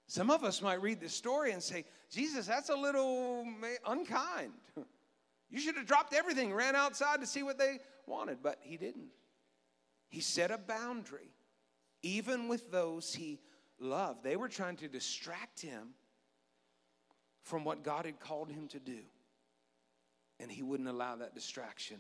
Some 0.08 0.30
of 0.32 0.44
us 0.44 0.62
might 0.62 0.82
read 0.82 1.02
this 1.02 1.14
story 1.14 1.52
and 1.52 1.62
say, 1.62 1.84
Jesus, 2.10 2.48
that's 2.48 2.70
a 2.70 2.76
little 2.76 3.46
unkind. 3.86 4.54
You 5.52 5.60
should 5.60 5.78
have 5.78 5.88
dropped 5.88 6.14
everything, 6.14 6.54
ran 6.54 6.76
outside 6.76 7.22
to 7.22 7.26
see 7.26 7.42
what 7.42 7.58
they 7.58 7.80
wanted, 8.06 8.44
but 8.44 8.60
he 8.62 8.78
didn't. 8.78 9.10
He 10.08 10.22
set 10.22 10.52
a 10.52 10.60
boundary, 10.60 11.34
even 12.04 12.48
with 12.48 12.72
those 12.72 13.16
he 13.16 13.40
loved. 13.80 14.24
They 14.24 14.36
were 14.36 14.50
trying 14.50 14.78
to 14.78 14.88
distract 14.88 15.62
him 15.62 15.90
from 17.44 17.64
what 17.64 17.84
God 17.84 18.06
had 18.06 18.20
called 18.20 18.52
him 18.52 18.68
to 18.70 18.80
do. 18.80 19.00
And 20.40 20.52
he 20.52 20.64
wouldn't 20.64 20.90
allow 20.90 21.16
that 21.18 21.36
distraction 21.36 22.00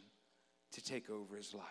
to 0.74 0.84
take 0.84 1.10
over 1.10 1.36
his 1.36 1.54
life. 1.54 1.66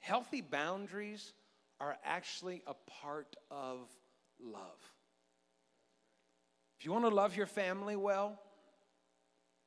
Healthy 0.00 0.42
boundaries 0.42 1.32
are 1.80 1.96
actually 2.04 2.62
a 2.66 2.74
part 3.00 3.36
of 3.50 3.88
love. 4.40 4.78
If 6.78 6.84
you 6.84 6.92
want 6.92 7.04
to 7.04 7.14
love 7.14 7.36
your 7.36 7.46
family 7.46 7.96
well, 7.96 8.38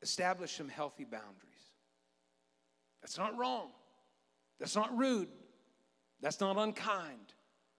establish 0.02 0.56
some 0.56 0.70
healthy 0.70 1.04
boundaries. 1.04 1.34
That's 3.02 3.18
not 3.18 3.38
wrong. 3.38 3.70
That's 4.60 4.76
not 4.76 4.96
rude. 4.98 5.30
That's 6.22 6.40
not 6.40 6.58
unkind. 6.58 7.34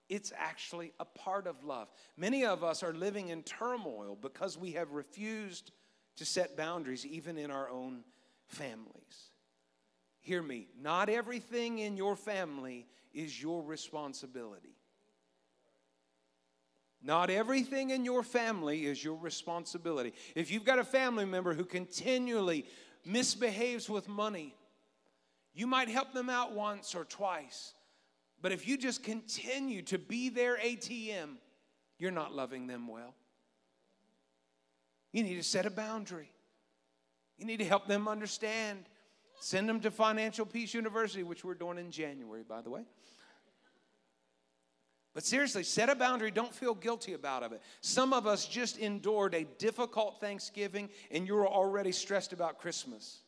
It's 0.09 0.33
actually 0.37 0.93
a 0.99 1.05
part 1.05 1.47
of 1.47 1.65
love. 1.65 1.89
Many 2.17 2.45
of 2.45 2.65
us 2.65 2.83
are 2.83 2.95
living 2.95 3.29
in 3.29 3.43
turmoil 3.43 4.17
because 4.21 4.57
we 4.57 4.73
have 4.73 4.93
refused 4.93 5.71
to 6.17 6.25
set 6.25 6.57
boundaries, 6.57 7.05
even 7.07 7.37
in 7.37 7.51
our 7.51 7.69
own 7.69 8.05
families. 8.47 9.31
Hear 10.21 10.43
me, 10.43 10.69
not 10.81 11.09
everything 11.09 11.79
in 11.79 11.97
your 11.97 12.17
family 12.17 12.87
is 13.13 13.41
your 13.41 13.63
responsibility. 13.63 14.77
Not 17.01 17.31
everything 17.31 17.91
in 17.91 18.05
your 18.05 18.23
family 18.23 18.87
is 18.87 19.03
your 19.03 19.17
responsibility. 19.17 20.13
If 20.35 20.51
you've 20.51 20.65
got 20.65 20.79
a 20.79 20.85
family 20.85 21.25
member 21.25 21.55
who 21.55 21.65
continually 21.65 22.67
misbehaves 23.05 23.89
with 23.89 24.09
money, 24.09 24.55
you 25.55 25.67
might 25.67 25.89
help 25.89 26.13
them 26.13 26.29
out 26.29 26.53
once 26.53 26.95
or 26.95 27.05
twice. 27.05 27.75
But 28.41 28.53
if 28.53 28.69
you 28.69 28.79
just 28.79 29.03
continue 29.03 29.83
to 29.83 29.99
be 29.99 30.29
their 30.29 30.57
ATM, 30.57 31.37
you're 31.99 32.11
not 32.11 32.35
loving 32.35 32.67
them 32.67 32.87
well. 32.87 33.15
You 35.13 35.23
need 35.23 35.37
to 35.37 35.43
set 35.43 35.67
a 35.67 35.71
boundary. 35.71 36.31
You 37.37 37.47
need 37.47 37.59
to 37.59 37.65
help 37.65 37.87
them 37.87 38.07
understand. 38.07 38.85
Send 39.41 39.69
them 39.69 39.81
to 39.81 39.91
Financial 39.91 40.45
Peace 40.45 40.75
University, 40.75 41.23
which 41.23 41.45
we're 41.45 41.55
doing 41.55 41.79
in 41.79 41.91
January, 41.91 42.43
by 42.43 42.61
the 42.61 42.71
way. 42.71 42.83
But 45.15 45.25
seriously, 45.25 45.65
set 45.65 45.89
a 45.89 45.97
boundary. 45.97 46.31
Don't 46.31 46.55
feel 46.55 46.75
guilty 46.75 47.15
about 47.15 47.43
it. 47.43 47.61
Some 47.81 48.13
of 48.13 48.27
us 48.27 48.47
just 48.47 48.79
endured 48.79 49.35
a 49.35 49.45
difficult 49.59 50.21
Thanksgiving 50.21 50.91
and 51.11 51.27
you're 51.27 51.49
already 51.49 51.91
stressed 51.91 52.33
about 52.33 52.61
Christmas. 52.61 53.23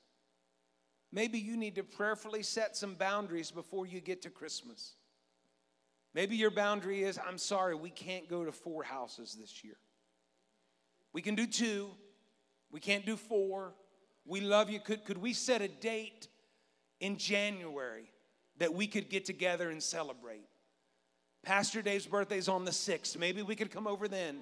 Maybe 1.10 1.40
you 1.40 1.56
need 1.56 1.74
to 1.76 1.82
prayerfully 1.82 2.44
set 2.44 2.76
some 2.76 2.94
boundaries 2.94 3.50
before 3.50 3.86
you 3.86 4.00
get 4.00 4.22
to 4.22 4.30
Christmas. 4.30 4.94
Maybe 6.14 6.36
your 6.36 6.50
boundary 6.50 7.02
is 7.02 7.18
I'm 7.18 7.38
sorry, 7.38 7.74
we 7.74 7.90
can't 7.90 8.28
go 8.28 8.44
to 8.44 8.52
four 8.52 8.82
houses 8.82 9.36
this 9.40 9.62
year. 9.64 9.76
We 11.12 11.22
can 11.22 11.34
do 11.34 11.46
two, 11.46 11.90
we 12.70 12.80
can't 12.80 13.04
do 13.04 13.16
four. 13.16 13.74
We 14.26 14.40
love 14.40 14.70
you. 14.70 14.80
Could, 14.80 15.04
could 15.04 15.18
we 15.18 15.32
set 15.32 15.62
a 15.62 15.68
date 15.68 16.28
in 17.00 17.16
January 17.16 18.10
that 18.58 18.72
we 18.74 18.86
could 18.86 19.08
get 19.08 19.24
together 19.24 19.70
and 19.70 19.82
celebrate? 19.82 20.46
Pastor 21.42 21.80
Dave's 21.82 22.06
birthday 22.06 22.36
is 22.36 22.48
on 22.48 22.64
the 22.64 22.70
6th. 22.70 23.16
Maybe 23.16 23.42
we 23.42 23.56
could 23.56 23.70
come 23.70 23.86
over 23.86 24.06
then. 24.08 24.40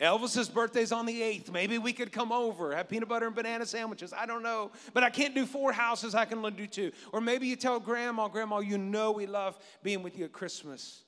Elvis's 0.00 0.48
birthday's 0.48 0.92
on 0.92 1.04
the 1.04 1.20
8th. 1.20 1.52
Maybe 1.52 1.76
we 1.76 1.92
could 1.92 2.10
come 2.10 2.32
over, 2.32 2.74
have 2.74 2.88
peanut 2.88 3.08
butter 3.08 3.26
and 3.26 3.34
banana 3.34 3.66
sandwiches. 3.66 4.14
I 4.16 4.24
don't 4.24 4.42
know. 4.42 4.70
But 4.94 5.04
I 5.04 5.10
can't 5.10 5.34
do 5.34 5.44
four 5.44 5.72
houses, 5.72 6.14
I 6.14 6.24
can 6.24 6.38
only 6.38 6.52
do 6.52 6.66
two. 6.66 6.92
Or 7.12 7.20
maybe 7.20 7.46
you 7.46 7.56
tell 7.56 7.78
grandma, 7.78 8.28
Grandma, 8.28 8.60
you 8.60 8.78
know 8.78 9.12
we 9.12 9.26
love 9.26 9.58
being 9.82 10.02
with 10.02 10.18
you 10.18 10.24
at 10.24 10.32
Christmas. 10.32 11.04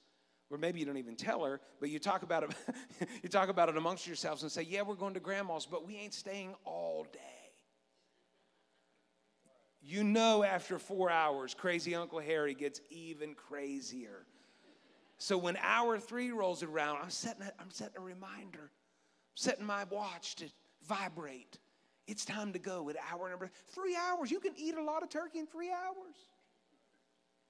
Or 0.50 0.58
maybe 0.58 0.78
you 0.78 0.84
don't 0.84 0.98
even 0.98 1.16
tell 1.16 1.44
her, 1.44 1.62
but 1.80 1.88
you 1.88 1.98
talk 1.98 2.22
about 2.22 2.42
it, 2.42 2.50
you 3.22 3.30
talk 3.30 3.48
about 3.48 3.70
it 3.70 3.78
amongst 3.78 4.06
yourselves 4.06 4.42
and 4.42 4.52
say, 4.52 4.62
Yeah, 4.62 4.82
we're 4.82 4.94
going 4.94 5.14
to 5.14 5.20
grandma's, 5.20 5.64
but 5.64 5.86
we 5.86 5.96
ain't 5.96 6.12
staying 6.12 6.54
all 6.66 7.06
day. 7.10 7.18
You 9.80 10.04
know, 10.04 10.44
after 10.44 10.78
four 10.78 11.10
hours, 11.10 11.54
crazy 11.54 11.94
Uncle 11.94 12.20
Harry 12.20 12.52
gets 12.52 12.82
even 12.90 13.34
crazier. 13.34 14.26
So 15.16 15.38
when 15.38 15.56
hour 15.62 15.98
three 15.98 16.30
rolls 16.32 16.62
around, 16.62 16.98
I'm 17.02 17.10
setting 17.10 17.42
a, 17.42 17.52
I'm 17.58 17.70
setting 17.70 17.96
a 17.96 18.00
reminder 18.00 18.70
setting 19.34 19.64
my 19.64 19.84
watch 19.84 20.36
to 20.36 20.46
vibrate. 20.86 21.58
It's 22.06 22.24
time 22.24 22.52
to 22.52 22.58
go 22.58 22.90
at 22.90 22.96
hour 23.12 23.30
number 23.30 23.50
three 23.68 23.96
hours. 23.96 24.30
You 24.30 24.40
can 24.40 24.52
eat 24.56 24.74
a 24.74 24.82
lot 24.82 25.02
of 25.02 25.08
turkey 25.08 25.38
in 25.38 25.46
three 25.46 25.70
hours. 25.70 26.16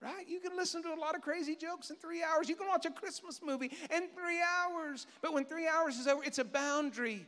Right? 0.00 0.28
You 0.28 0.40
can 0.40 0.56
listen 0.56 0.82
to 0.82 0.92
a 0.92 0.98
lot 0.98 1.14
of 1.14 1.22
crazy 1.22 1.54
jokes 1.54 1.90
in 1.90 1.96
three 1.96 2.22
hours. 2.24 2.48
You 2.48 2.56
can 2.56 2.66
watch 2.66 2.86
a 2.86 2.90
Christmas 2.90 3.40
movie 3.42 3.70
in 3.94 4.08
three 4.08 4.40
hours. 4.42 5.06
But 5.20 5.32
when 5.32 5.44
three 5.44 5.68
hours 5.68 5.96
is 5.96 6.08
over, 6.08 6.24
it's 6.24 6.38
a 6.38 6.44
boundary. 6.44 7.24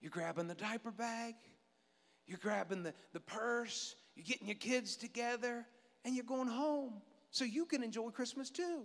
You're 0.00 0.10
grabbing 0.10 0.48
the 0.48 0.54
diaper 0.54 0.90
bag, 0.90 1.34
you're 2.26 2.38
grabbing 2.38 2.82
the, 2.82 2.94
the 3.12 3.20
purse, 3.20 3.96
you're 4.16 4.24
getting 4.24 4.46
your 4.46 4.56
kids 4.56 4.96
together, 4.96 5.66
and 6.04 6.14
you're 6.14 6.24
going 6.24 6.48
home 6.48 7.02
so 7.30 7.44
you 7.44 7.66
can 7.66 7.82
enjoy 7.82 8.08
Christmas 8.10 8.50
too. 8.50 8.84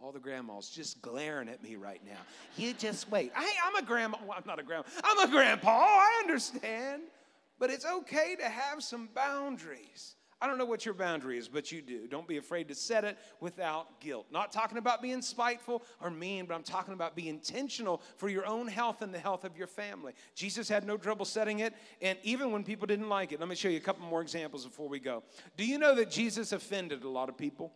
All 0.00 0.12
the 0.12 0.18
grandmas 0.18 0.68
just 0.68 1.00
glaring 1.00 1.48
at 1.48 1.62
me 1.62 1.76
right 1.76 2.00
now. 2.04 2.18
You 2.56 2.74
just 2.74 3.10
wait. 3.10 3.32
Hey, 3.34 3.52
I'm 3.64 3.76
a 3.76 3.86
grandma. 3.86 4.18
Well, 4.22 4.36
I'm 4.36 4.44
not 4.46 4.58
a 4.58 4.62
grandma. 4.62 4.84
I'm 5.02 5.28
a 5.28 5.30
grandpa. 5.30 5.70
Oh, 5.70 5.98
I 6.00 6.20
understand. 6.22 7.02
But 7.58 7.70
it's 7.70 7.86
okay 7.86 8.36
to 8.36 8.44
have 8.44 8.82
some 8.82 9.08
boundaries. 9.14 10.16
I 10.40 10.46
don't 10.46 10.58
know 10.58 10.66
what 10.66 10.84
your 10.84 10.92
boundary 10.92 11.38
is, 11.38 11.48
but 11.48 11.72
you 11.72 11.80
do. 11.80 12.06
Don't 12.06 12.28
be 12.28 12.36
afraid 12.36 12.68
to 12.68 12.74
set 12.74 13.04
it 13.04 13.16
without 13.40 13.98
guilt. 14.00 14.26
Not 14.30 14.52
talking 14.52 14.76
about 14.76 15.00
being 15.00 15.22
spiteful 15.22 15.82
or 16.02 16.10
mean, 16.10 16.44
but 16.44 16.54
I'm 16.54 16.62
talking 16.62 16.92
about 16.92 17.16
being 17.16 17.28
intentional 17.28 18.02
for 18.18 18.28
your 18.28 18.44
own 18.44 18.66
health 18.66 19.00
and 19.00 19.14
the 19.14 19.18
health 19.18 19.44
of 19.44 19.56
your 19.56 19.68
family. 19.68 20.12
Jesus 20.34 20.68
had 20.68 20.86
no 20.86 20.98
trouble 20.98 21.24
setting 21.24 21.60
it, 21.60 21.72
and 22.02 22.18
even 22.24 22.50
when 22.50 22.62
people 22.62 22.86
didn't 22.86 23.08
like 23.08 23.32
it. 23.32 23.40
Let 23.40 23.48
me 23.48 23.54
show 23.54 23.68
you 23.68 23.78
a 23.78 23.80
couple 23.80 24.04
more 24.06 24.20
examples 24.20 24.66
before 24.66 24.88
we 24.88 24.98
go. 24.98 25.22
Do 25.56 25.64
you 25.64 25.78
know 25.78 25.94
that 25.94 26.10
Jesus 26.10 26.52
offended 26.52 27.04
a 27.04 27.08
lot 27.08 27.30
of 27.30 27.38
people? 27.38 27.72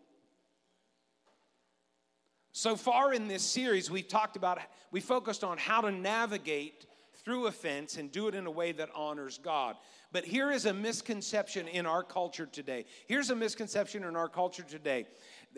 So 2.52 2.76
far 2.76 3.12
in 3.12 3.28
this 3.28 3.42
series, 3.42 3.90
we've 3.90 4.08
talked 4.08 4.36
about, 4.36 4.58
we 4.90 5.00
focused 5.00 5.44
on 5.44 5.58
how 5.58 5.80
to 5.82 5.92
navigate 5.92 6.86
through 7.24 7.46
offense 7.46 7.96
and 7.96 8.10
do 8.10 8.28
it 8.28 8.34
in 8.34 8.46
a 8.46 8.50
way 8.50 8.72
that 8.72 8.88
honors 8.94 9.38
God. 9.38 9.76
But 10.12 10.24
here 10.24 10.50
is 10.50 10.64
a 10.64 10.72
misconception 10.72 11.68
in 11.68 11.84
our 11.84 12.02
culture 12.02 12.46
today. 12.46 12.86
Here's 13.06 13.30
a 13.30 13.36
misconception 13.36 14.04
in 14.04 14.16
our 14.16 14.28
culture 14.28 14.62
today. 14.62 15.06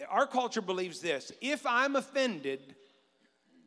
Our 0.09 0.27
culture 0.27 0.63
believes 0.63 1.01
this 1.01 1.31
if 1.41 1.65
I'm 1.67 1.97
offended, 1.97 2.75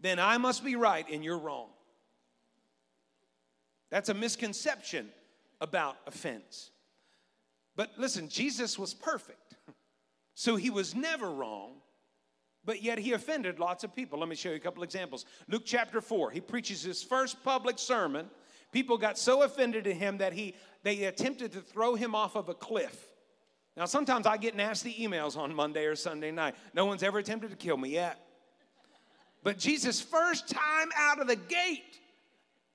then 0.02 0.20
I 0.20 0.38
must 0.38 0.64
be 0.66 0.76
right 0.76 1.06
and 1.10 1.24
you're 1.24 1.38
wrong. 1.38 1.70
That's 3.90 4.10
a 4.10 4.14
misconception 4.14 5.10
about 5.62 5.96
offense. 6.08 6.72
But 7.76 7.92
listen, 7.98 8.28
Jesus 8.28 8.78
was 8.78 8.94
perfect, 8.94 9.56
so 10.36 10.56
he 10.56 10.70
was 10.70 10.94
never 10.94 11.32
wrong. 11.32 11.76
But 12.66 12.82
yet 12.82 12.98
he 12.98 13.14
offended 13.14 13.60
lots 13.60 13.84
of 13.84 13.94
people. 13.96 14.20
Let 14.20 14.30
me 14.30 14.36
show 14.36 14.50
you 14.50 14.56
a 14.56 14.60
couple 14.60 14.84
examples. 14.84 15.26
Luke 15.48 15.64
chapter 15.66 16.00
4, 16.00 16.32
he 16.32 16.40
preaches 16.40 16.82
his 16.82 17.04
first 17.04 17.44
public 17.44 17.78
sermon. 17.78 18.30
People 18.72 18.98
got 18.98 19.18
so 19.18 19.44
offended 19.44 19.86
at 19.86 19.96
him 19.96 20.18
that 20.20 20.34
he 20.34 20.56
they 20.84 21.04
attempted 21.04 21.54
to 21.54 21.62
throw 21.62 21.96
him 21.96 22.16
off 22.16 22.36
of 22.36 22.50
a 22.50 22.54
cliff. 22.54 23.14
Now, 23.76 23.86
sometimes 23.86 24.28
I 24.28 24.38
get 24.38 24.56
nasty 24.56 24.94
emails 24.94 25.36
on 25.36 25.54
Monday 25.54 25.86
or 25.86 25.96
Sunday 25.96 26.32
night. 26.32 26.56
No 26.74 26.86
one's 26.86 27.02
ever 27.02 27.20
attempted 27.20 27.50
to 27.50 27.56
kill 27.56 27.78
me 27.78 27.90
yet. 27.90 28.20
But 29.42 29.58
Jesus, 29.58 30.00
first 30.00 30.48
time 30.48 30.90
out 30.96 31.20
of 31.20 31.28
the 31.28 31.36
gate, 31.36 32.00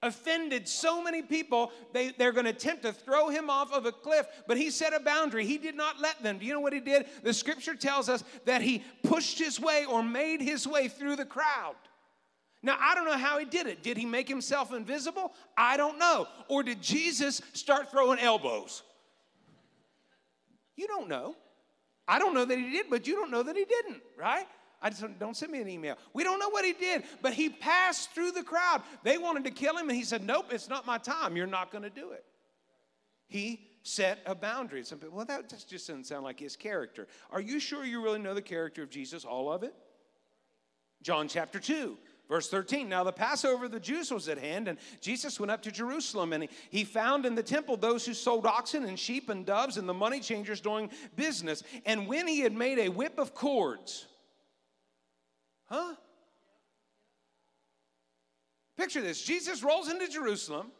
offended 0.02 0.68
so 0.68 1.02
many 1.02 1.22
people, 1.22 1.72
they, 1.92 2.10
they're 2.10 2.32
going 2.32 2.44
to 2.44 2.50
attempt 2.50 2.82
to 2.82 2.92
throw 2.92 3.28
him 3.28 3.50
off 3.50 3.72
of 3.72 3.86
a 3.86 3.92
cliff, 3.92 4.26
but 4.46 4.56
he 4.56 4.70
set 4.70 4.94
a 4.94 5.00
boundary. 5.00 5.44
He 5.44 5.58
did 5.58 5.74
not 5.74 6.00
let 6.00 6.22
them. 6.22 6.38
Do 6.38 6.46
you 6.46 6.52
know 6.52 6.60
what 6.60 6.72
he 6.72 6.80
did? 6.80 7.06
The 7.22 7.34
scripture 7.34 7.74
tells 7.74 8.08
us 8.08 8.22
that 8.44 8.62
he 8.62 8.84
pushed 9.02 9.38
his 9.38 9.60
way 9.60 9.84
or 9.84 10.02
made 10.02 10.40
his 10.40 10.66
way 10.66 10.88
through 10.88 11.16
the 11.16 11.24
crowd. 11.24 11.74
Now, 12.62 12.76
I 12.80 12.94
don't 12.94 13.06
know 13.06 13.16
how 13.16 13.38
he 13.38 13.44
did 13.44 13.66
it. 13.66 13.82
Did 13.82 13.96
he 13.96 14.04
make 14.04 14.28
himself 14.28 14.72
invisible? 14.72 15.32
I 15.56 15.76
don't 15.76 15.98
know. 15.98 16.26
Or 16.48 16.62
did 16.62 16.82
Jesus 16.82 17.40
start 17.52 17.90
throwing 17.90 18.18
elbows? 18.18 18.82
You 20.76 20.86
don't 20.86 21.08
know. 21.08 21.36
I 22.06 22.18
don't 22.18 22.34
know 22.34 22.44
that 22.44 22.58
he 22.58 22.70
did, 22.70 22.86
but 22.88 23.06
you 23.06 23.14
don't 23.14 23.30
know 23.30 23.42
that 23.42 23.56
he 23.56 23.64
didn't, 23.64 24.02
right? 24.16 24.46
I 24.80 24.90
just 24.90 25.04
don't, 25.18 25.36
send 25.36 25.50
me 25.50 25.60
an 25.60 25.68
email. 25.68 25.96
We 26.12 26.22
don't 26.22 26.38
know 26.38 26.50
what 26.50 26.64
he 26.64 26.72
did, 26.72 27.02
but 27.20 27.32
he 27.32 27.48
passed 27.48 28.12
through 28.12 28.32
the 28.32 28.44
crowd. 28.44 28.82
They 29.02 29.18
wanted 29.18 29.44
to 29.44 29.50
kill 29.50 29.76
him, 29.76 29.88
and 29.88 29.96
he 29.96 30.04
said, 30.04 30.24
Nope, 30.24 30.46
it's 30.50 30.68
not 30.68 30.86
my 30.86 30.98
time. 30.98 31.36
You're 31.36 31.46
not 31.46 31.72
going 31.72 31.82
to 31.82 31.90
do 31.90 32.12
it. 32.12 32.24
He 33.26 33.68
set 33.82 34.20
a 34.24 34.34
boundary. 34.34 34.84
Some 34.84 34.98
people, 34.98 35.16
well, 35.16 35.26
that 35.26 35.48
just 35.48 35.70
doesn't 35.70 36.06
sound 36.06 36.24
like 36.24 36.38
his 36.38 36.54
character. 36.54 37.08
Are 37.30 37.40
you 37.40 37.58
sure 37.58 37.84
you 37.84 38.02
really 38.02 38.20
know 38.20 38.34
the 38.34 38.42
character 38.42 38.82
of 38.82 38.90
Jesus, 38.90 39.24
all 39.24 39.52
of 39.52 39.62
it? 39.62 39.74
John 41.02 41.28
chapter 41.28 41.58
2. 41.58 41.96
Verse 42.28 42.50
13, 42.50 42.90
now 42.90 43.04
the 43.04 43.12
Passover 43.12 43.64
of 43.64 43.70
the 43.70 43.80
Jews 43.80 44.10
was 44.10 44.28
at 44.28 44.36
hand, 44.36 44.68
and 44.68 44.78
Jesus 45.00 45.40
went 45.40 45.50
up 45.50 45.62
to 45.62 45.70
Jerusalem, 45.70 46.34
and 46.34 46.46
he 46.68 46.84
found 46.84 47.24
in 47.24 47.34
the 47.34 47.42
temple 47.42 47.78
those 47.78 48.04
who 48.04 48.12
sold 48.12 48.44
oxen 48.44 48.84
and 48.84 48.98
sheep 48.98 49.30
and 49.30 49.46
doves 49.46 49.78
and 49.78 49.88
the 49.88 49.94
money 49.94 50.20
changers 50.20 50.60
doing 50.60 50.90
business. 51.16 51.62
And 51.86 52.06
when 52.06 52.28
he 52.28 52.40
had 52.40 52.52
made 52.52 52.78
a 52.80 52.90
whip 52.90 53.18
of 53.18 53.32
cords, 53.32 54.06
huh? 55.68 55.94
Picture 58.76 59.00
this 59.00 59.22
Jesus 59.22 59.62
rolls 59.62 59.88
into 59.88 60.08
Jerusalem. 60.08 60.72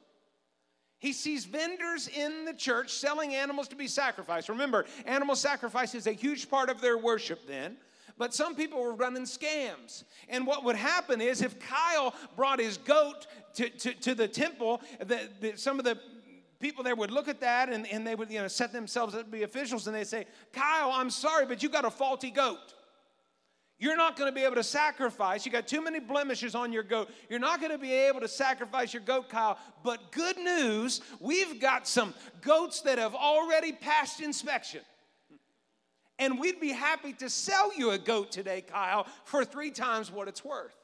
He 1.00 1.12
sees 1.12 1.44
vendors 1.44 2.08
in 2.08 2.44
the 2.44 2.52
church 2.52 2.90
selling 2.90 3.34
animals 3.34 3.68
to 3.68 3.76
be 3.76 3.86
sacrificed. 3.86 4.48
Remember, 4.48 4.84
animal 5.06 5.36
sacrifice 5.36 5.94
is 5.94 6.08
a 6.08 6.12
huge 6.12 6.50
part 6.50 6.70
of 6.70 6.80
their 6.80 6.98
worship 6.98 7.46
then. 7.46 7.76
But 8.18 8.34
some 8.34 8.56
people 8.56 8.82
were 8.82 8.94
running 8.94 9.22
scams. 9.22 10.02
And 10.28 10.44
what 10.44 10.64
would 10.64 10.74
happen 10.74 11.20
is 11.20 11.40
if 11.40 11.60
Kyle 11.60 12.14
brought 12.34 12.58
his 12.58 12.76
goat 12.78 13.28
to, 13.54 13.70
to, 13.70 13.94
to 13.94 14.14
the 14.16 14.26
temple, 14.26 14.82
the, 14.98 15.28
the, 15.40 15.56
some 15.56 15.78
of 15.78 15.84
the 15.84 16.00
people 16.58 16.82
there 16.82 16.96
would 16.96 17.12
look 17.12 17.28
at 17.28 17.40
that 17.40 17.68
and, 17.68 17.86
and 17.86 18.04
they 18.04 18.16
would 18.16 18.28
you 18.28 18.40
know, 18.40 18.48
set 18.48 18.72
themselves 18.72 19.14
up 19.14 19.24
to 19.24 19.30
be 19.30 19.44
officials 19.44 19.86
and 19.86 19.94
they'd 19.94 20.08
say, 20.08 20.26
Kyle, 20.52 20.90
I'm 20.90 21.10
sorry, 21.10 21.46
but 21.46 21.62
you 21.62 21.68
got 21.68 21.84
a 21.84 21.90
faulty 21.90 22.32
goat. 22.32 22.74
You're 23.78 23.96
not 23.96 24.16
going 24.16 24.30
to 24.30 24.34
be 24.34 24.44
able 24.44 24.56
to 24.56 24.64
sacrifice. 24.64 25.46
You 25.46 25.52
got 25.52 25.68
too 25.68 25.80
many 25.82 26.00
blemishes 26.00 26.56
on 26.56 26.72
your 26.72 26.82
goat. 26.82 27.10
You're 27.30 27.38
not 27.38 27.60
going 27.60 27.70
to 27.70 27.78
be 27.78 27.92
able 27.92 28.20
to 28.20 28.28
sacrifice 28.28 28.92
your 28.92 29.02
goat, 29.02 29.28
Kyle. 29.28 29.56
But 29.84 30.10
good 30.10 30.36
news, 30.36 31.00
we've 31.20 31.60
got 31.60 31.86
some 31.86 32.12
goats 32.40 32.80
that 32.82 32.98
have 32.98 33.14
already 33.14 33.72
passed 33.72 34.20
inspection. 34.20 34.80
And 36.18 36.40
we'd 36.40 36.60
be 36.60 36.72
happy 36.72 37.12
to 37.14 37.30
sell 37.30 37.76
you 37.76 37.90
a 37.90 37.98
goat 37.98 38.32
today, 38.32 38.62
Kyle, 38.62 39.06
for 39.24 39.44
three 39.44 39.70
times 39.70 40.10
what 40.10 40.26
it's 40.26 40.44
worth. 40.44 40.74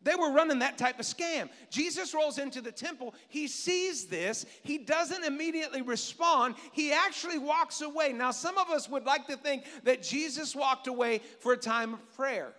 They 0.00 0.14
were 0.14 0.30
running 0.30 0.60
that 0.60 0.78
type 0.78 1.00
of 1.00 1.06
scam. 1.06 1.48
Jesus 1.70 2.14
rolls 2.14 2.38
into 2.38 2.60
the 2.60 2.70
temple. 2.70 3.14
He 3.28 3.48
sees 3.48 4.06
this. 4.06 4.46
He 4.62 4.78
doesn't 4.78 5.24
immediately 5.24 5.82
respond. 5.82 6.54
He 6.72 6.92
actually 6.92 7.38
walks 7.38 7.80
away. 7.80 8.12
Now, 8.12 8.30
some 8.30 8.58
of 8.58 8.70
us 8.70 8.88
would 8.88 9.04
like 9.04 9.26
to 9.26 9.36
think 9.36 9.64
that 9.82 10.02
Jesus 10.02 10.54
walked 10.54 10.86
away 10.86 11.20
for 11.40 11.52
a 11.52 11.56
time 11.56 11.94
of 11.94 12.16
prayer. 12.16 12.52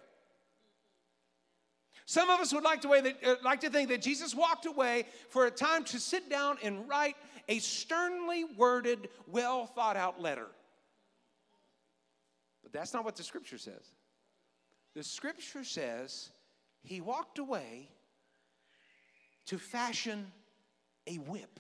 Some 2.06 2.30
of 2.30 2.40
us 2.40 2.52
would 2.54 2.64
like 2.64 2.82
to, 2.82 2.88
that, 2.88 3.18
uh, 3.24 3.36
like 3.44 3.62
to 3.62 3.70
think 3.70 3.90
that 3.90 4.02
Jesus 4.02 4.36
walked 4.36 4.66
away 4.66 5.06
for 5.30 5.46
a 5.46 5.52
time 5.52 5.84
to 5.86 6.00
sit 6.00 6.30
down 6.30 6.58
and 6.62 6.90
write 6.90 7.16
a 7.48 7.60
sternly 7.60 8.44
worded, 8.58 9.10
well 9.28 9.66
thought 9.66 9.96
out 9.96 10.20
letter. 10.20 10.48
But 12.64 12.74
that's 12.74 12.94
not 12.94 13.06
what 13.06 13.16
the 13.16 13.24
scripture 13.24 13.60
says. 13.60 13.94
The 14.96 15.04
scripture 15.04 15.64
says 15.64 16.32
he 16.90 17.02
walked 17.02 17.38
away 17.38 17.88
to 19.46 19.60
fashion 19.60 20.26
a 21.06 21.18
whip. 21.18 21.60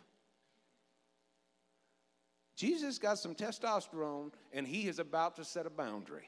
Jesus 2.55 2.97
got 2.97 3.19
some 3.19 3.35
testosterone 3.35 4.31
and 4.51 4.65
he 4.65 4.87
is 4.87 4.97
about 4.97 5.35
to 5.35 5.45
set 5.45 5.67
a 5.67 5.69
boundary. 5.69 6.27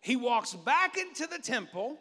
He 0.00 0.16
walks 0.16 0.54
back 0.54 0.96
into 0.96 1.26
the 1.26 1.38
temple 1.38 1.98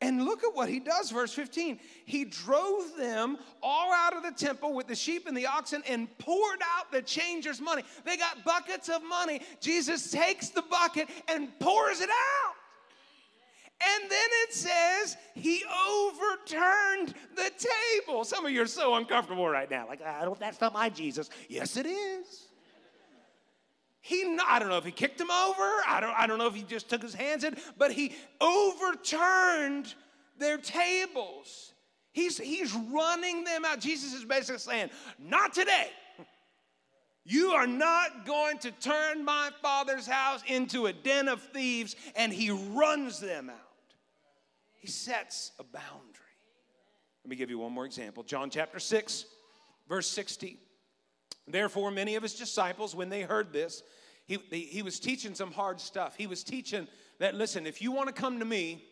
and 0.00 0.24
look 0.24 0.42
at 0.42 0.54
what 0.54 0.70
he 0.70 0.80
does, 0.80 1.10
verse 1.10 1.34
15. 1.34 1.78
He 2.06 2.24
drove 2.24 2.96
them 2.96 3.36
all 3.62 3.92
out 3.92 4.16
of 4.16 4.22
the 4.22 4.32
temple 4.32 4.72
with 4.72 4.86
the 4.86 4.94
sheep 4.94 5.28
and 5.28 5.36
the 5.36 5.46
oxen 5.46 5.82
and 5.86 6.08
poured 6.16 6.60
out 6.78 6.90
the 6.90 7.02
changers' 7.02 7.60
money. 7.60 7.82
They 8.06 8.16
got 8.16 8.42
buckets 8.42 8.88
of 8.88 9.04
money. 9.04 9.42
Jesus 9.60 10.10
takes 10.10 10.48
the 10.48 10.62
bucket 10.62 11.10
and 11.28 11.50
pours 11.60 12.00
it 12.00 12.08
out. 12.08 12.54
And 13.84 14.10
then 14.10 14.28
it 14.44 14.52
says 14.52 15.16
he 15.34 15.62
overturned 15.88 17.14
the 17.34 17.50
table. 18.06 18.24
Some 18.24 18.46
of 18.46 18.52
you 18.52 18.62
are 18.62 18.66
so 18.66 18.94
uncomfortable 18.94 19.48
right 19.48 19.70
now. 19.70 19.88
Like, 19.88 20.00
ah, 20.04 20.20
I 20.20 20.24
don't, 20.24 20.38
that's 20.38 20.60
not 20.60 20.72
my 20.72 20.88
Jesus. 20.88 21.30
Yes, 21.48 21.76
it 21.76 21.86
is. 21.86 22.48
He, 24.00 24.36
I 24.46 24.58
don't 24.58 24.68
know 24.68 24.78
if 24.78 24.84
he 24.84 24.90
kicked 24.90 25.20
him 25.20 25.30
over. 25.30 25.62
I 25.86 25.98
don't, 26.00 26.18
I 26.18 26.26
don't 26.26 26.38
know 26.38 26.48
if 26.48 26.54
he 26.54 26.62
just 26.62 26.90
took 26.90 27.02
his 27.02 27.14
hands 27.14 27.44
in, 27.44 27.56
but 27.78 27.92
he 27.92 28.14
overturned 28.40 29.94
their 30.38 30.58
tables. 30.58 31.72
He's, 32.12 32.36
he's 32.36 32.74
running 32.74 33.44
them 33.44 33.64
out. 33.64 33.80
Jesus 33.80 34.12
is 34.12 34.24
basically 34.24 34.58
saying, 34.58 34.90
Not 35.18 35.54
today. 35.54 35.90
You 37.24 37.50
are 37.50 37.68
not 37.68 38.26
going 38.26 38.58
to 38.58 38.72
turn 38.72 39.24
my 39.24 39.50
father's 39.62 40.06
house 40.06 40.42
into 40.46 40.86
a 40.86 40.92
den 40.92 41.28
of 41.28 41.40
thieves, 41.40 41.94
and 42.16 42.32
he 42.32 42.50
runs 42.50 43.20
them 43.20 43.48
out. 43.48 43.71
He 44.82 44.88
sets 44.88 45.52
a 45.60 45.62
boundary. 45.62 46.18
Let 47.24 47.30
me 47.30 47.36
give 47.36 47.50
you 47.50 47.58
one 47.60 47.70
more 47.70 47.86
example. 47.86 48.24
John 48.24 48.50
chapter 48.50 48.80
6, 48.80 49.26
verse 49.88 50.08
60. 50.08 50.58
Therefore, 51.46 51.92
many 51.92 52.16
of 52.16 52.22
his 52.24 52.34
disciples, 52.34 52.92
when 52.92 53.08
they 53.08 53.22
heard 53.22 53.52
this, 53.52 53.84
he, 54.26 54.38
he 54.50 54.82
was 54.82 54.98
teaching 54.98 55.36
some 55.36 55.52
hard 55.52 55.80
stuff. 55.80 56.16
He 56.18 56.26
was 56.26 56.42
teaching 56.42 56.88
that, 57.20 57.36
listen, 57.36 57.64
if 57.64 57.80
you 57.80 57.92
want 57.92 58.08
to 58.08 58.12
come 58.12 58.40
to 58.40 58.44
me, 58.44 58.84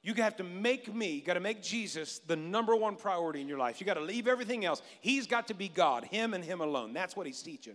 you 0.00 0.14
have 0.14 0.36
to 0.36 0.44
make 0.44 0.94
me, 0.94 1.14
you 1.14 1.22
got 1.22 1.34
to 1.34 1.40
make 1.40 1.60
Jesus 1.60 2.20
the 2.20 2.36
number 2.36 2.76
one 2.76 2.94
priority 2.94 3.40
in 3.40 3.48
your 3.48 3.58
life. 3.58 3.80
You 3.80 3.86
got 3.86 3.94
to 3.94 4.00
leave 4.00 4.28
everything 4.28 4.64
else. 4.64 4.80
He's 5.00 5.26
got 5.26 5.48
to 5.48 5.54
be 5.54 5.68
God, 5.68 6.04
Him 6.04 6.34
and 6.34 6.44
Him 6.44 6.60
alone. 6.60 6.92
That's 6.92 7.16
what 7.16 7.26
He's 7.26 7.42
teaching. 7.42 7.74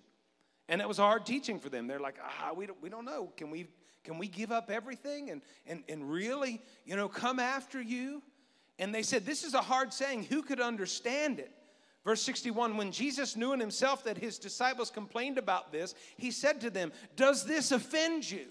And 0.70 0.80
that 0.80 0.88
was 0.88 1.00
hard 1.00 1.26
teaching 1.26 1.60
for 1.60 1.68
them. 1.68 1.88
They're 1.88 2.00
like, 2.00 2.16
ah, 2.24 2.54
we 2.56 2.66
don't, 2.66 2.82
we 2.82 2.88
don't 2.88 3.04
know. 3.04 3.34
Can 3.36 3.52
we, 3.52 3.68
can 4.04 4.18
we 4.18 4.28
give 4.28 4.52
up 4.52 4.70
everything 4.70 5.30
and, 5.30 5.42
and, 5.68 5.84
and 5.88 6.10
really, 6.10 6.62
you 6.86 6.96
know, 6.96 7.08
come 7.08 7.40
after 7.40 7.82
you? 7.82 8.22
And 8.80 8.94
they 8.94 9.04
said, 9.04 9.26
This 9.26 9.44
is 9.44 9.54
a 9.54 9.62
hard 9.62 9.94
saying. 9.94 10.24
Who 10.26 10.42
could 10.42 10.60
understand 10.60 11.40
it? 11.40 11.52
Verse 12.04 12.22
61 12.24 12.78
When 12.78 12.92
Jesus 12.92 13.36
knew 13.36 13.54
in 13.54 13.60
himself 13.60 14.04
that 14.06 14.18
his 14.18 14.40
disciples 14.40 14.90
complained 14.90 15.38
about 15.38 15.72
this, 15.72 15.94
he 16.18 16.32
said 16.32 16.62
to 16.62 16.70
them, 16.70 16.92
Does 17.16 17.46
this 17.46 17.72
offend 17.72 18.30
you? 18.30 18.48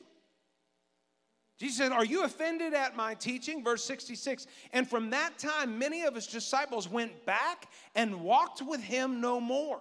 Jesus 1.59 1.77
said, 1.77 1.93
Are 1.93 2.05
you 2.05 2.25
offended 2.25 2.73
at 2.73 2.97
my 2.97 3.15
teaching? 3.15 3.63
Verse 3.63 3.85
66 3.85 4.47
And 4.73 4.89
from 4.89 5.11
that 5.11 5.39
time, 5.39 5.79
many 5.79 6.03
of 6.03 6.15
his 6.15 6.27
disciples 6.27 6.89
went 6.89 7.27
back 7.27 7.69
and 7.95 8.23
walked 8.23 8.63
with 8.63 8.81
him 8.81 9.21
no 9.21 9.41
more. 9.41 9.81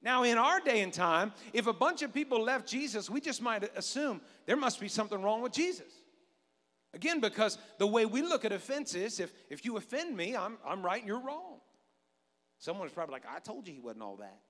Now, 0.00 0.22
in 0.22 0.38
our 0.38 0.60
day 0.60 0.82
and 0.82 0.92
time, 0.92 1.32
if 1.52 1.66
a 1.66 1.72
bunch 1.72 2.02
of 2.02 2.14
people 2.14 2.42
left 2.42 2.68
Jesus, 2.68 3.10
we 3.10 3.20
just 3.20 3.42
might 3.42 3.68
assume 3.76 4.20
there 4.46 4.56
must 4.56 4.78
be 4.80 4.88
something 4.88 5.20
wrong 5.20 5.42
with 5.42 5.52
Jesus. 5.52 5.92
Again, 6.94 7.20
because 7.20 7.58
the 7.78 7.86
way 7.86 8.06
we 8.06 8.22
look 8.22 8.44
at 8.44 8.52
offenses, 8.52 9.20
if, 9.20 9.32
if 9.50 9.64
you 9.64 9.76
offend 9.76 10.16
me, 10.16 10.36
I'm, 10.36 10.56
I'm 10.66 10.82
right 10.82 11.00
and 11.00 11.08
you're 11.08 11.20
wrong. 11.20 11.58
Someone's 12.58 12.92
probably 12.92 13.12
like, 13.12 13.24
I 13.28 13.40
told 13.40 13.66
you 13.66 13.74
he 13.74 13.80
wasn't 13.80 14.02
all 14.02 14.16
that. 14.16 14.40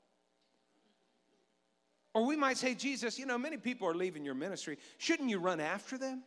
Or 2.14 2.26
we 2.26 2.36
might 2.36 2.56
say, 2.56 2.74
Jesus, 2.74 3.18
you 3.18 3.26
know, 3.26 3.38
many 3.38 3.56
people 3.56 3.88
are 3.88 3.94
leaving 3.94 4.24
your 4.24 4.34
ministry. 4.34 4.78
Shouldn't 4.98 5.30
you 5.30 5.38
run 5.38 5.60
after 5.60 5.98
them? 5.98 6.22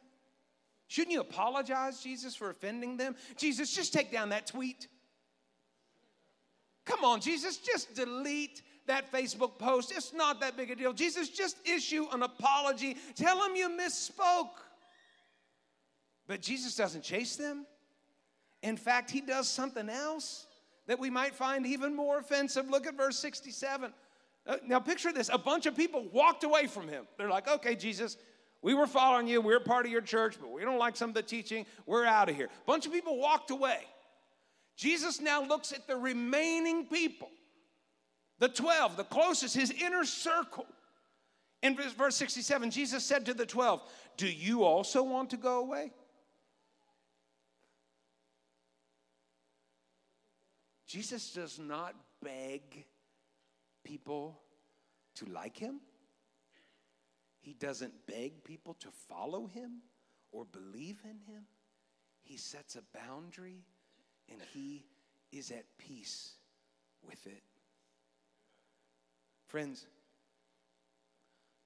Shouldn't 0.87 1.13
you 1.13 1.21
apologize, 1.21 2.01
Jesus, 2.01 2.35
for 2.35 2.49
offending 2.49 2.97
them? 2.97 3.15
Jesus, 3.37 3.73
just 3.73 3.93
take 3.93 4.11
down 4.11 4.29
that 4.29 4.47
tweet. 4.47 4.87
Come 6.85 7.03
on, 7.03 7.21
Jesus, 7.21 7.57
just 7.57 7.95
delete 7.95 8.61
that 8.87 9.11
Facebook 9.11 9.57
post. 9.57 9.91
It's 9.95 10.13
not 10.13 10.39
that 10.41 10.57
big 10.57 10.71
a 10.71 10.75
deal. 10.75 10.93
Jesus, 10.93 11.29
just 11.29 11.57
issue 11.67 12.07
an 12.11 12.23
apology. 12.23 12.97
Tell 13.15 13.39
them 13.41 13.55
you 13.55 13.69
misspoke. 13.69 14.49
But 16.27 16.41
Jesus 16.41 16.75
doesn't 16.75 17.03
chase 17.03 17.35
them. 17.35 17.65
In 18.63 18.77
fact, 18.77 19.09
he 19.11 19.21
does 19.21 19.47
something 19.47 19.89
else 19.89 20.47
that 20.87 20.99
we 20.99 21.09
might 21.09 21.33
find 21.33 21.65
even 21.65 21.95
more 21.95 22.19
offensive. 22.19 22.69
Look 22.69 22.87
at 22.87 22.95
verse 22.95 23.17
67. 23.17 23.93
Uh, 24.45 24.57
now, 24.67 24.79
picture 24.79 25.11
this 25.11 25.29
a 25.31 25.37
bunch 25.37 25.65
of 25.65 25.75
people 25.75 26.07
walked 26.11 26.43
away 26.43 26.67
from 26.67 26.87
him. 26.87 27.05
They're 27.17 27.29
like, 27.29 27.47
okay, 27.47 27.75
Jesus, 27.75 28.17
we 28.61 28.73
were 28.73 28.87
following 28.87 29.27
you. 29.27 29.41
We 29.41 29.53
are 29.53 29.59
part 29.59 29.85
of 29.85 29.91
your 29.91 30.01
church, 30.01 30.35
but 30.39 30.51
we 30.51 30.61
don't 30.61 30.77
like 30.77 30.95
some 30.95 31.09
of 31.09 31.15
the 31.15 31.23
teaching. 31.23 31.65
We're 31.85 32.05
out 32.05 32.29
of 32.29 32.35
here. 32.35 32.45
A 32.45 32.65
bunch 32.65 32.85
of 32.85 32.91
people 32.91 33.17
walked 33.17 33.51
away. 33.51 33.79
Jesus 34.75 35.19
now 35.19 35.43
looks 35.43 35.71
at 35.71 35.87
the 35.87 35.95
remaining 35.95 36.85
people, 36.85 37.29
the 38.41 38.49
12, 38.49 38.97
the 38.97 39.03
closest, 39.03 39.55
his 39.55 39.69
inner 39.69 40.03
circle. 40.03 40.65
In 41.61 41.77
verse 41.95 42.15
67, 42.15 42.71
Jesus 42.71 43.05
said 43.05 43.23
to 43.27 43.35
the 43.35 43.45
12, 43.45 43.83
Do 44.17 44.27
you 44.27 44.63
also 44.63 45.03
want 45.03 45.29
to 45.29 45.37
go 45.37 45.59
away? 45.59 45.93
Jesus 50.87 51.31
does 51.33 51.59
not 51.59 51.93
beg 52.23 52.83
people 53.83 54.41
to 55.17 55.25
like 55.25 55.55
him. 55.55 55.79
He 57.41 57.53
doesn't 57.53 57.93
beg 58.07 58.43
people 58.43 58.73
to 58.79 58.87
follow 59.07 59.45
him 59.45 59.83
or 60.31 60.45
believe 60.45 60.97
in 61.03 61.19
him. 61.31 61.43
He 62.23 62.37
sets 62.37 62.75
a 62.75 62.97
boundary 63.07 63.65
and 64.29 64.41
he 64.51 64.83
is 65.31 65.51
at 65.51 65.65
peace 65.77 66.33
with 67.03 67.27
it. 67.27 67.43
Friends, 69.51 69.85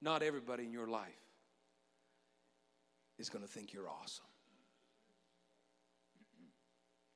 not 0.02 0.20
everybody 0.24 0.64
in 0.64 0.72
your 0.72 0.88
life 0.88 1.06
is 3.16 3.28
going 3.28 3.44
to 3.44 3.48
think 3.48 3.72
you're 3.72 3.88
awesome. 3.88 4.24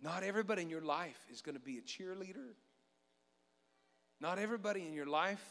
Not 0.01 0.23
everybody 0.23 0.63
in 0.63 0.71
your 0.71 0.81
life 0.81 1.19
is 1.29 1.43
going 1.43 1.57
to 1.57 1.61
be 1.61 1.79
a 1.79 1.81
cheerleader. 1.81 2.55
Not 4.21 4.39
everybody 4.39 4.87
in 4.87 4.93
your 4.93 5.07
life 5.07 5.45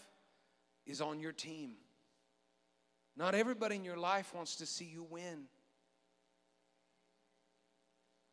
is 0.86 1.02
on 1.02 1.20
your 1.20 1.34
team. 1.34 1.72
Not 3.18 3.36
everybody 3.36 3.76
in 3.76 3.84
your 3.84 3.98
life 3.98 4.34
wants 4.34 4.56
to 4.56 4.66
see 4.66 4.86
you 4.86 5.06
win. 5.10 5.48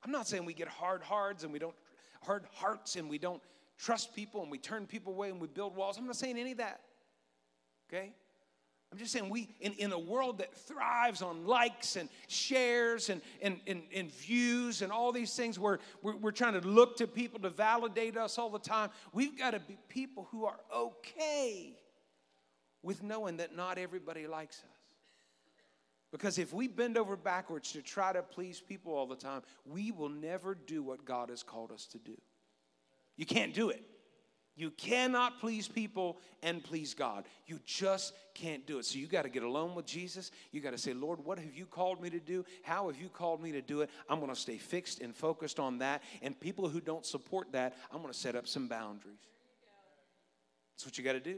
I'm 0.04 0.12
not 0.12 0.28
saying 0.28 0.44
we 0.44 0.54
get 0.54 0.68
hard 0.68 1.02
hearts 1.02 1.42
and 1.42 1.52
we 1.52 1.58
don't 1.58 1.74
hard 2.24 2.44
hearts 2.54 2.94
and 2.94 3.10
we 3.10 3.18
don't 3.18 3.42
trust 3.78 4.14
people 4.14 4.42
and 4.42 4.50
we 4.50 4.58
turn 4.58 4.86
people 4.86 5.12
away 5.12 5.30
and 5.30 5.40
we 5.40 5.46
build 5.46 5.76
walls. 5.76 5.98
I'm 5.98 6.06
not 6.06 6.16
saying 6.16 6.38
any 6.38 6.52
of 6.52 6.58
that. 6.58 6.80
Okay? 7.88 8.12
I'm 8.92 8.98
just 8.98 9.12
saying, 9.12 9.28
we, 9.28 9.48
in, 9.60 9.72
in 9.74 9.92
a 9.92 9.98
world 9.98 10.38
that 10.38 10.54
thrives 10.54 11.20
on 11.20 11.46
likes 11.46 11.96
and 11.96 12.08
shares 12.28 13.10
and, 13.10 13.20
and, 13.42 13.60
and, 13.66 13.82
and 13.94 14.10
views 14.12 14.80
and 14.80 14.92
all 14.92 15.10
these 15.12 15.34
things 15.34 15.58
where 15.58 15.80
we're, 16.02 16.16
we're 16.16 16.30
trying 16.30 16.60
to 16.60 16.66
look 16.66 16.96
to 16.98 17.06
people 17.06 17.40
to 17.40 17.50
validate 17.50 18.16
us 18.16 18.38
all 18.38 18.48
the 18.48 18.58
time, 18.58 18.90
we've 19.12 19.36
got 19.36 19.50
to 19.52 19.60
be 19.60 19.76
people 19.88 20.28
who 20.30 20.44
are 20.44 20.60
okay 20.74 21.76
with 22.82 23.02
knowing 23.02 23.38
that 23.38 23.56
not 23.56 23.76
everybody 23.76 24.26
likes 24.28 24.58
us. 24.58 24.76
Because 26.12 26.38
if 26.38 26.52
we 26.54 26.68
bend 26.68 26.96
over 26.96 27.16
backwards 27.16 27.72
to 27.72 27.82
try 27.82 28.12
to 28.12 28.22
please 28.22 28.60
people 28.60 28.94
all 28.94 29.06
the 29.06 29.16
time, 29.16 29.42
we 29.64 29.90
will 29.90 30.08
never 30.08 30.54
do 30.54 30.82
what 30.82 31.04
God 31.04 31.28
has 31.30 31.42
called 31.42 31.72
us 31.72 31.86
to 31.86 31.98
do. 31.98 32.16
You 33.16 33.26
can't 33.26 33.54
do 33.54 33.70
it. 33.70 33.82
You 34.58 34.70
cannot 34.70 35.38
please 35.38 35.68
people 35.68 36.16
and 36.42 36.64
please 36.64 36.94
God. 36.94 37.26
You 37.46 37.60
just 37.66 38.14
can't 38.32 38.66
do 38.66 38.78
it. 38.78 38.86
So 38.86 38.98
you 38.98 39.06
got 39.06 39.22
to 39.22 39.28
get 39.28 39.42
alone 39.42 39.74
with 39.74 39.84
Jesus. 39.84 40.30
You 40.50 40.62
got 40.62 40.70
to 40.70 40.78
say, 40.78 40.94
Lord, 40.94 41.22
what 41.22 41.38
have 41.38 41.54
you 41.54 41.66
called 41.66 42.00
me 42.00 42.08
to 42.08 42.18
do? 42.18 42.42
How 42.62 42.86
have 42.86 42.96
you 42.96 43.10
called 43.10 43.42
me 43.42 43.52
to 43.52 43.60
do 43.60 43.82
it? 43.82 43.90
I'm 44.08 44.18
going 44.18 44.32
to 44.32 44.40
stay 44.40 44.56
fixed 44.56 45.00
and 45.02 45.14
focused 45.14 45.60
on 45.60 45.78
that. 45.78 46.02
And 46.22 46.38
people 46.40 46.70
who 46.70 46.80
don't 46.80 47.04
support 47.04 47.52
that, 47.52 47.76
I'm 47.92 48.00
going 48.00 48.12
to 48.12 48.18
set 48.18 48.34
up 48.34 48.48
some 48.48 48.66
boundaries. 48.66 49.20
That's 50.74 50.86
what 50.86 50.96
you 50.96 51.04
got 51.04 51.12
to 51.12 51.20
do. 51.20 51.36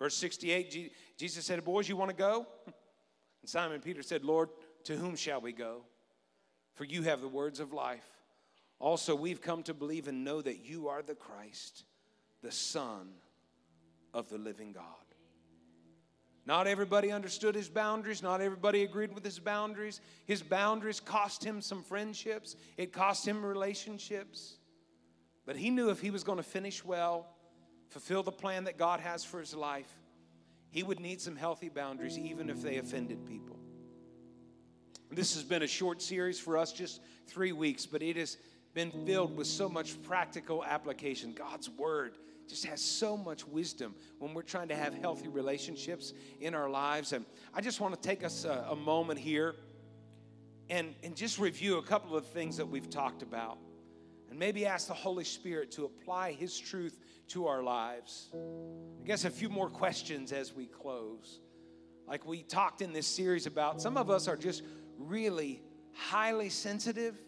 Verse 0.00 0.16
68, 0.16 0.92
Jesus 1.16 1.44
said, 1.44 1.64
Boys, 1.64 1.88
you 1.88 1.96
want 1.96 2.10
to 2.10 2.16
go? 2.16 2.46
And 2.66 3.48
Simon 3.48 3.80
Peter 3.80 4.02
said, 4.02 4.24
Lord, 4.24 4.48
to 4.84 4.96
whom 4.96 5.14
shall 5.14 5.40
we 5.40 5.52
go? 5.52 5.82
For 6.74 6.84
you 6.84 7.02
have 7.02 7.20
the 7.20 7.28
words 7.28 7.60
of 7.60 7.72
life. 7.72 8.04
Also, 8.78 9.14
we've 9.14 9.40
come 9.40 9.62
to 9.64 9.74
believe 9.74 10.08
and 10.08 10.24
know 10.24 10.40
that 10.42 10.64
you 10.64 10.88
are 10.88 11.02
the 11.02 11.14
Christ 11.14 11.84
the 12.42 12.52
Son 12.52 13.08
of 14.14 14.28
the 14.28 14.38
living 14.38 14.72
God. 14.72 14.84
Not 16.44 16.68
everybody 16.68 17.10
understood 17.10 17.56
his 17.56 17.68
boundaries. 17.68 18.22
Not 18.22 18.40
everybody 18.40 18.84
agreed 18.84 19.12
with 19.12 19.24
his 19.24 19.40
boundaries. 19.40 20.00
His 20.26 20.42
boundaries 20.42 21.00
cost 21.00 21.42
him 21.42 21.60
some 21.60 21.82
friendships, 21.82 22.54
it 22.76 22.92
cost 22.92 23.26
him 23.26 23.44
relationships. 23.44 24.58
But 25.44 25.56
he 25.56 25.70
knew 25.70 25.90
if 25.90 26.00
he 26.00 26.10
was 26.10 26.24
going 26.24 26.38
to 26.38 26.44
finish 26.44 26.84
well, 26.84 27.26
fulfill 27.88 28.22
the 28.22 28.32
plan 28.32 28.64
that 28.64 28.78
God 28.78 29.00
has 29.00 29.24
for 29.24 29.40
his 29.40 29.54
life, 29.54 29.92
he 30.70 30.82
would 30.82 31.00
need 31.00 31.20
some 31.20 31.36
healthy 31.36 31.68
boundaries, 31.68 32.18
even 32.18 32.50
if 32.50 32.62
they 32.62 32.76
offended 32.76 33.26
people. 33.26 33.58
This 35.10 35.34
has 35.34 35.44
been 35.44 35.62
a 35.62 35.68
short 35.68 36.02
series 36.02 36.38
for 36.38 36.58
us, 36.58 36.72
just 36.72 37.00
three 37.26 37.52
weeks, 37.52 37.86
but 37.86 38.02
it 38.02 38.16
has 38.16 38.36
been 38.76 38.92
filled 39.06 39.34
with 39.34 39.46
so 39.46 39.70
much 39.70 40.00
practical 40.02 40.62
application. 40.62 41.32
God's 41.32 41.70
Word 41.70 42.18
just 42.46 42.66
has 42.66 42.78
so 42.82 43.16
much 43.16 43.48
wisdom 43.48 43.94
when 44.18 44.34
we're 44.34 44.42
trying 44.42 44.68
to 44.68 44.76
have 44.76 44.92
healthy 44.92 45.28
relationships 45.28 46.12
in 46.42 46.54
our 46.54 46.68
lives. 46.68 47.14
And 47.14 47.24
I 47.54 47.62
just 47.62 47.80
want 47.80 47.94
to 47.94 48.08
take 48.08 48.22
us 48.22 48.44
a, 48.44 48.66
a 48.68 48.76
moment 48.76 49.18
here 49.18 49.54
and, 50.68 50.94
and 51.02 51.16
just 51.16 51.38
review 51.38 51.78
a 51.78 51.82
couple 51.82 52.14
of 52.14 52.26
things 52.26 52.58
that 52.58 52.68
we've 52.68 52.90
talked 52.90 53.22
about. 53.22 53.56
And 54.28 54.38
maybe 54.38 54.66
ask 54.66 54.88
the 54.88 54.94
Holy 54.94 55.24
Spirit 55.24 55.70
to 55.72 55.86
apply 55.86 56.32
His 56.32 56.58
truth 56.58 56.98
to 57.28 57.46
our 57.46 57.62
lives. 57.62 58.28
I 58.34 59.06
guess 59.06 59.24
a 59.24 59.30
few 59.30 59.48
more 59.48 59.70
questions 59.70 60.32
as 60.32 60.54
we 60.54 60.66
close. 60.66 61.40
Like 62.06 62.26
we 62.26 62.42
talked 62.42 62.82
in 62.82 62.92
this 62.92 63.06
series 63.06 63.46
about, 63.46 63.80
some 63.80 63.96
of 63.96 64.10
us 64.10 64.28
are 64.28 64.36
just 64.36 64.62
really 64.98 65.62
highly 65.94 66.50
sensitive 66.50 67.18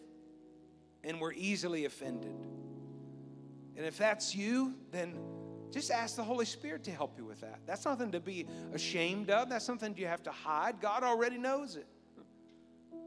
and 1.03 1.19
we're 1.19 1.33
easily 1.33 1.85
offended. 1.85 2.35
And 3.77 3.85
if 3.85 3.97
that's 3.97 4.35
you, 4.35 4.73
then 4.91 5.17
just 5.71 5.91
ask 5.91 6.15
the 6.15 6.23
Holy 6.23 6.45
Spirit 6.45 6.83
to 6.85 6.91
help 6.91 7.17
you 7.17 7.25
with 7.25 7.41
that. 7.41 7.59
That's 7.65 7.85
nothing 7.85 8.11
to 8.11 8.19
be 8.19 8.47
ashamed 8.73 9.29
of, 9.29 9.49
that's 9.49 9.65
something 9.65 9.95
you 9.97 10.07
have 10.07 10.23
to 10.23 10.31
hide. 10.31 10.81
God 10.81 11.03
already 11.03 11.37
knows 11.37 11.75
it. 11.75 11.87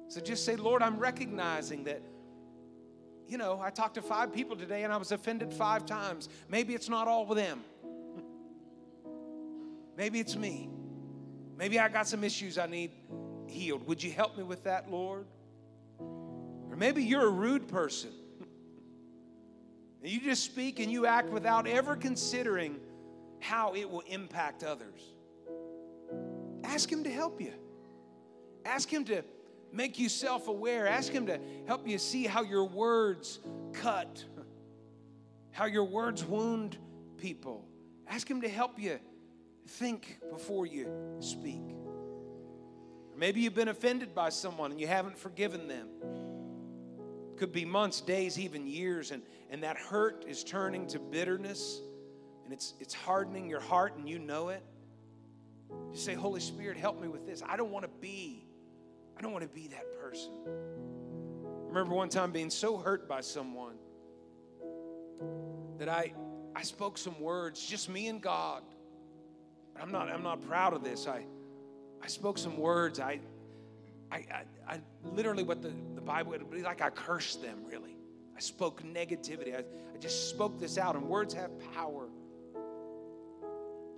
So 0.08 0.20
just 0.20 0.44
say, 0.44 0.56
Lord, 0.56 0.82
I'm 0.82 0.98
recognizing 0.98 1.84
that, 1.84 2.02
you 3.26 3.38
know, 3.38 3.60
I 3.62 3.70
talked 3.70 3.94
to 3.94 4.02
five 4.02 4.32
people 4.32 4.56
today 4.56 4.84
and 4.84 4.92
I 4.92 4.96
was 4.96 5.10
offended 5.10 5.52
five 5.52 5.86
times. 5.86 6.28
Maybe 6.48 6.74
it's 6.74 6.88
not 6.88 7.08
all 7.08 7.26
with 7.26 7.38
them. 7.38 7.62
Maybe 9.96 10.20
it's 10.20 10.36
me. 10.36 10.68
Maybe 11.56 11.78
I 11.78 11.88
got 11.88 12.08
some 12.08 12.24
issues 12.24 12.58
I 12.58 12.66
need 12.66 12.90
healed. 13.46 13.86
Would 13.86 14.02
you 14.02 14.10
help 14.10 14.36
me 14.36 14.42
with 14.44 14.64
that, 14.64 14.90
Lord? 14.90 15.26
Or 16.72 16.76
maybe 16.76 17.04
you're 17.04 17.26
a 17.26 17.30
rude 17.30 17.68
person. 17.68 18.10
And 20.02 20.10
you 20.10 20.20
just 20.20 20.42
speak 20.42 20.80
and 20.80 20.90
you 20.90 21.06
act 21.06 21.30
without 21.30 21.68
ever 21.68 21.94
considering 21.94 22.80
how 23.38 23.74
it 23.74 23.88
will 23.88 24.02
impact 24.08 24.64
others. 24.64 25.00
Ask 26.64 26.90
Him 26.90 27.04
to 27.04 27.10
help 27.10 27.40
you. 27.40 27.52
Ask 28.64 28.88
Him 28.88 29.04
to 29.04 29.22
make 29.72 30.00
you 30.00 30.08
self 30.08 30.48
aware. 30.48 30.88
Ask 30.88 31.12
Him 31.12 31.26
to 31.26 31.38
help 31.68 31.86
you 31.86 31.98
see 31.98 32.24
how 32.24 32.42
your 32.42 32.64
words 32.64 33.38
cut 33.72 34.24
how 35.52 35.66
your 35.66 35.84
words 35.84 36.24
wound 36.24 36.78
people. 37.18 37.64
Ask 38.08 38.28
Him 38.28 38.40
to 38.40 38.48
help 38.48 38.78
you 38.78 38.98
think 39.68 40.18
before 40.30 40.66
you 40.66 40.88
speak. 41.20 41.62
Maybe 43.16 43.42
you've 43.42 43.54
been 43.54 43.68
offended 43.68 44.14
by 44.14 44.30
someone 44.30 44.72
and 44.72 44.80
you 44.80 44.86
haven't 44.86 45.16
forgiven 45.16 45.68
them. 45.68 45.88
Could 47.42 47.50
be 47.50 47.64
months, 47.64 48.00
days, 48.00 48.38
even 48.38 48.68
years, 48.68 49.10
and, 49.10 49.20
and 49.50 49.64
that 49.64 49.76
hurt 49.76 50.24
is 50.28 50.44
turning 50.44 50.86
to 50.86 51.00
bitterness 51.00 51.80
and 52.44 52.52
it's, 52.52 52.74
it's 52.78 52.94
hardening 52.94 53.50
your 53.50 53.58
heart 53.58 53.96
and 53.96 54.08
you 54.08 54.20
know 54.20 54.50
it. 54.50 54.62
You 55.68 55.98
say, 55.98 56.14
Holy 56.14 56.38
Spirit, 56.38 56.76
help 56.76 57.02
me 57.02 57.08
with 57.08 57.26
this. 57.26 57.42
I 57.44 57.56
don't 57.56 57.72
want 57.72 57.84
to 57.84 57.90
be, 58.00 58.46
I 59.18 59.22
don't 59.22 59.32
want 59.32 59.42
to 59.42 59.48
be 59.52 59.66
that 59.66 59.82
person. 60.00 60.30
I 60.46 61.66
remember 61.66 61.96
one 61.96 62.08
time 62.08 62.30
being 62.30 62.48
so 62.48 62.76
hurt 62.76 63.08
by 63.08 63.22
someone 63.22 63.74
that 65.78 65.88
I 65.88 66.12
I 66.54 66.62
spoke 66.62 66.96
some 66.96 67.18
words, 67.20 67.66
just 67.66 67.88
me 67.88 68.06
and 68.06 68.22
God. 68.22 68.62
I'm 69.80 69.90
not, 69.90 70.08
I'm 70.08 70.22
not 70.22 70.46
proud 70.46 70.74
of 70.74 70.84
this. 70.84 71.08
I, 71.08 71.24
I 72.00 72.06
spoke 72.06 72.38
some 72.38 72.56
words. 72.56 73.00
I, 73.00 73.18
I, 74.12 74.16
I, 74.16 74.74
I 74.74 74.80
literally, 75.14 75.42
what 75.42 75.62
the, 75.62 75.72
the 75.94 76.02
Bible 76.02 76.32
would 76.32 76.50
be 76.50 76.62
like, 76.62 76.82
I 76.82 76.90
cursed 76.90 77.40
them, 77.40 77.60
really. 77.64 77.96
I 78.36 78.40
spoke 78.40 78.82
negativity. 78.82 79.54
I, 79.54 79.60
I 79.60 79.98
just 79.98 80.28
spoke 80.28 80.60
this 80.60 80.76
out, 80.76 80.96
and 80.96 81.08
words 81.08 81.32
have 81.32 81.50
power. 81.74 82.08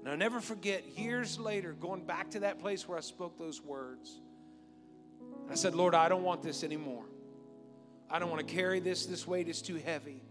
And 0.00 0.08
I'll 0.08 0.16
never 0.16 0.40
forget, 0.40 0.96
years 0.96 1.38
later, 1.38 1.72
going 1.72 2.04
back 2.04 2.30
to 2.32 2.40
that 2.40 2.60
place 2.60 2.86
where 2.86 2.96
I 2.96 3.00
spoke 3.00 3.38
those 3.38 3.60
words. 3.60 4.20
I 5.50 5.56
said, 5.56 5.74
Lord, 5.74 5.94
I 5.94 6.08
don't 6.08 6.22
want 6.22 6.42
this 6.42 6.62
anymore. 6.62 7.04
I 8.08 8.20
don't 8.20 8.30
want 8.30 8.46
to 8.46 8.54
carry 8.54 8.78
this. 8.78 9.06
This 9.06 9.26
weight 9.26 9.48
is 9.48 9.60
too 9.62 9.76
heavy. 9.76 10.22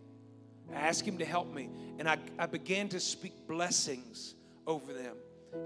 I 0.71 0.75
asked 0.75 1.05
Him 1.05 1.17
to 1.17 1.25
help 1.25 1.53
me, 1.53 1.69
and 1.99 2.07
I, 2.07 2.19
I 2.39 2.45
began 2.45 2.87
to 2.89 2.99
speak 3.01 3.33
blessings 3.47 4.35
over 4.65 4.93
them. 4.93 5.17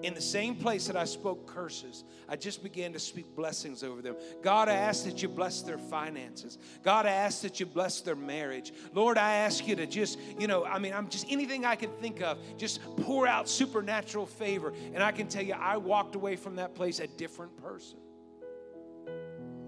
In 0.03 0.13
the 0.13 0.21
same 0.21 0.55
place 0.55 0.87
that 0.87 0.95
I 0.95 1.05
spoke 1.05 1.47
curses, 1.47 2.03
I 2.27 2.35
just 2.35 2.61
began 2.61 2.93
to 2.93 2.99
speak 2.99 3.35
blessings 3.35 3.83
over 3.83 4.01
them. 4.01 4.15
God, 4.41 4.69
I 4.69 4.73
ask 4.73 5.05
that 5.05 5.21
you 5.21 5.29
bless 5.29 5.61
their 5.61 5.77
finances. 5.77 6.57
God, 6.83 7.05
I 7.05 7.11
ask 7.11 7.41
that 7.41 7.59
you 7.59 7.65
bless 7.65 8.01
their 8.01 8.15
marriage. 8.15 8.73
Lord, 8.93 9.17
I 9.17 9.33
ask 9.33 9.67
you 9.67 9.75
to 9.77 9.87
just, 9.87 10.19
you 10.37 10.47
know, 10.47 10.65
I 10.65 10.77
mean, 10.77 10.93
I'm 10.93 11.07
just 11.09 11.25
anything 11.31 11.65
I 11.65 11.75
can 11.75 11.89
think 12.01 12.21
of, 12.21 12.37
just 12.57 12.81
pour 12.97 13.27
out 13.27 13.49
supernatural 13.49 14.25
favor. 14.25 14.73
And 14.93 15.01
I 15.01 15.11
can 15.11 15.27
tell 15.27 15.43
you, 15.43 15.53
I 15.53 15.77
walked 15.77 16.15
away 16.15 16.35
from 16.35 16.57
that 16.57 16.75
place 16.75 16.99
a 16.99 17.07
different 17.07 17.55
person 17.57 17.97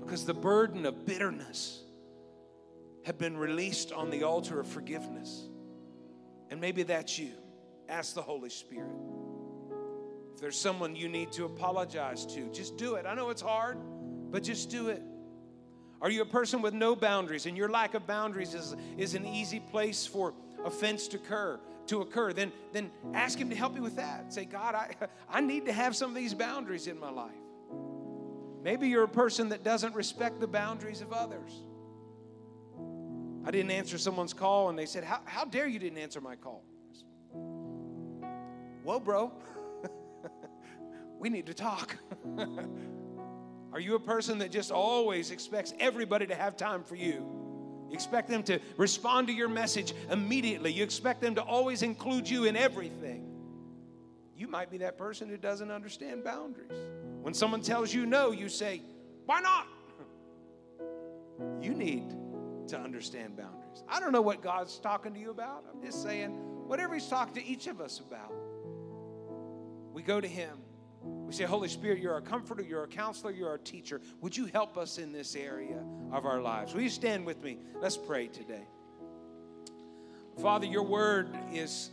because 0.02 0.26
the 0.26 0.34
burden 0.34 0.86
of 0.86 1.06
bitterness 1.06 1.84
had 3.04 3.18
been 3.18 3.38
released 3.38 3.92
on 3.92 4.10
the 4.10 4.24
altar 4.24 4.60
of 4.60 4.68
forgiveness. 4.68 5.48
And 6.50 6.60
maybe 6.60 6.84
that's 6.84 7.18
you. 7.18 7.32
Ask 7.88 8.16
the 8.16 8.22
Holy 8.22 8.50
Spirit. 8.50 8.92
If 10.40 10.44
there's 10.44 10.58
someone 10.58 10.96
you 10.96 11.10
need 11.10 11.34
to 11.34 11.44
apologize 11.44 12.26
to, 12.28 12.50
just 12.54 12.78
do 12.78 12.96
it. 12.96 13.06
I 13.06 13.14
know 13.14 13.30
it's 13.30 13.42
hard, 13.42 13.78
but 14.32 14.42
just 14.42 14.70
do 14.70 14.88
it. 14.88 15.04
Are 16.02 16.10
you 16.10 16.22
a 16.22 16.26
person 16.26 16.62
with 16.62 16.74
no 16.74 16.96
boundaries 16.96 17.46
and 17.46 17.58
your 17.58 17.68
lack 17.68 17.94
of 17.94 18.08
boundaries 18.08 18.54
is, 18.54 18.74
is 18.98 19.16
an 19.16 19.26
easy 19.26 19.60
place 19.60 20.06
for 20.06 20.34
offense 20.64 21.10
to 21.10 21.18
occur? 21.18 21.60
To 21.88 22.00
occur, 22.00 22.32
then, 22.32 22.54
then 22.72 22.90
ask 23.14 23.38
Him 23.38 23.50
to 23.50 23.56
help 23.58 23.76
you 23.76 23.82
with 23.82 23.98
that. 23.98 24.32
Say, 24.32 24.46
God, 24.46 24.76
I, 24.76 24.96
I 25.30 25.42
need 25.42 25.66
to 25.66 25.74
have 25.74 25.94
some 25.94 26.10
of 26.10 26.16
these 26.16 26.34
boundaries 26.34 26.88
in 26.88 26.98
my 26.98 27.10
life. 27.10 27.36
Maybe 28.64 28.88
you're 28.88 29.04
a 29.04 29.10
person 29.10 29.50
that 29.50 29.66
doesn't 29.66 29.94
respect 29.94 30.40
the 30.40 30.48
boundaries 30.48 31.02
of 31.02 31.12
others. 31.12 31.52
I 33.44 33.52
didn't 33.52 33.72
answer 33.72 33.98
someone's 33.98 34.34
call 34.34 34.70
and 34.70 34.80
they 34.80 34.86
said, 34.86 35.04
How, 35.04 35.20
how 35.26 35.44
dare 35.44 35.68
you 35.68 35.80
didn't 35.80 35.98
answer 35.98 36.22
my 36.22 36.38
call? 36.38 36.64
Whoa, 38.84 39.02
bro. 39.02 39.34
we 41.20 41.30
need 41.30 41.46
to 41.48 41.54
talk. 41.54 41.96
Are 43.74 43.80
you 43.80 43.96
a 43.96 44.00
person 44.00 44.40
that 44.40 44.52
just 44.52 44.72
always 44.72 45.30
expects 45.30 45.74
everybody 45.80 46.26
to 46.26 46.34
have 46.34 46.58
time 46.58 46.84
for 46.84 46.96
you? 46.96 47.26
You 47.90 47.94
expect 47.94 48.30
them 48.30 48.42
to 48.44 48.60
respond 48.78 49.28
to 49.28 49.34
your 49.34 49.50
message 49.50 49.94
immediately. 50.10 50.72
You 50.72 50.84
expect 50.84 51.22
them 51.22 51.36
to 51.36 51.42
always 51.42 51.82
include 51.84 52.30
you 52.30 52.46
in 52.46 52.56
everything. 52.56 53.26
You 54.36 54.48
might 54.48 54.72
be 54.72 54.78
that 54.80 54.98
person 54.98 55.28
who 55.28 55.38
doesn't 55.38 55.70
understand 55.70 56.24
boundaries. 56.24 56.72
When 57.22 57.34
someone 57.34 57.62
tells 57.62 57.94
you 57.94 58.06
no, 58.06 58.32
you 58.32 58.48
say, 58.48 58.82
Why 59.26 59.42
not? 59.42 59.68
You 61.62 61.74
need 61.74 62.10
to 62.68 62.80
understand 62.80 63.36
boundaries. 63.36 63.84
I 63.88 64.00
don't 64.00 64.12
know 64.12 64.22
what 64.22 64.42
God's 64.42 64.78
talking 64.80 65.14
to 65.14 65.20
you 65.20 65.32
about. 65.32 65.66
I'm 65.74 65.82
just 65.84 66.02
saying, 66.02 66.32
whatever 66.68 66.94
He's 66.94 67.08
talking 67.08 67.34
to 67.36 67.46
each 67.46 67.68
of 67.68 67.82
us 67.82 68.00
about, 68.00 68.34
we 69.94 70.02
go 70.02 70.22
to 70.22 70.28
Him. 70.28 70.60
We 71.30 71.36
say, 71.36 71.44
Holy 71.44 71.70
Spirit, 71.70 72.00
you're 72.00 72.14
our 72.14 72.22
comforter, 72.22 72.64
you're 72.64 72.80
our 72.80 72.88
counselor, 72.88 73.32
you're 73.32 73.50
our 73.50 73.60
teacher. 73.60 74.02
Would 74.22 74.36
you 74.36 74.48
help 74.48 74.80
us 74.80 74.98
in 74.98 75.12
this 75.12 75.36
area 75.36 75.78
of 76.12 76.26
our 76.26 76.42
lives? 76.42 76.74
Will 76.74 76.82
you 76.82 76.90
stand 76.90 77.24
with 77.24 77.44
me? 77.44 77.60
Let's 77.80 77.98
pray 77.98 78.30
today. 78.30 78.64
Father, 80.42 80.66
your 80.66 80.82
word 80.82 81.30
is 81.54 81.92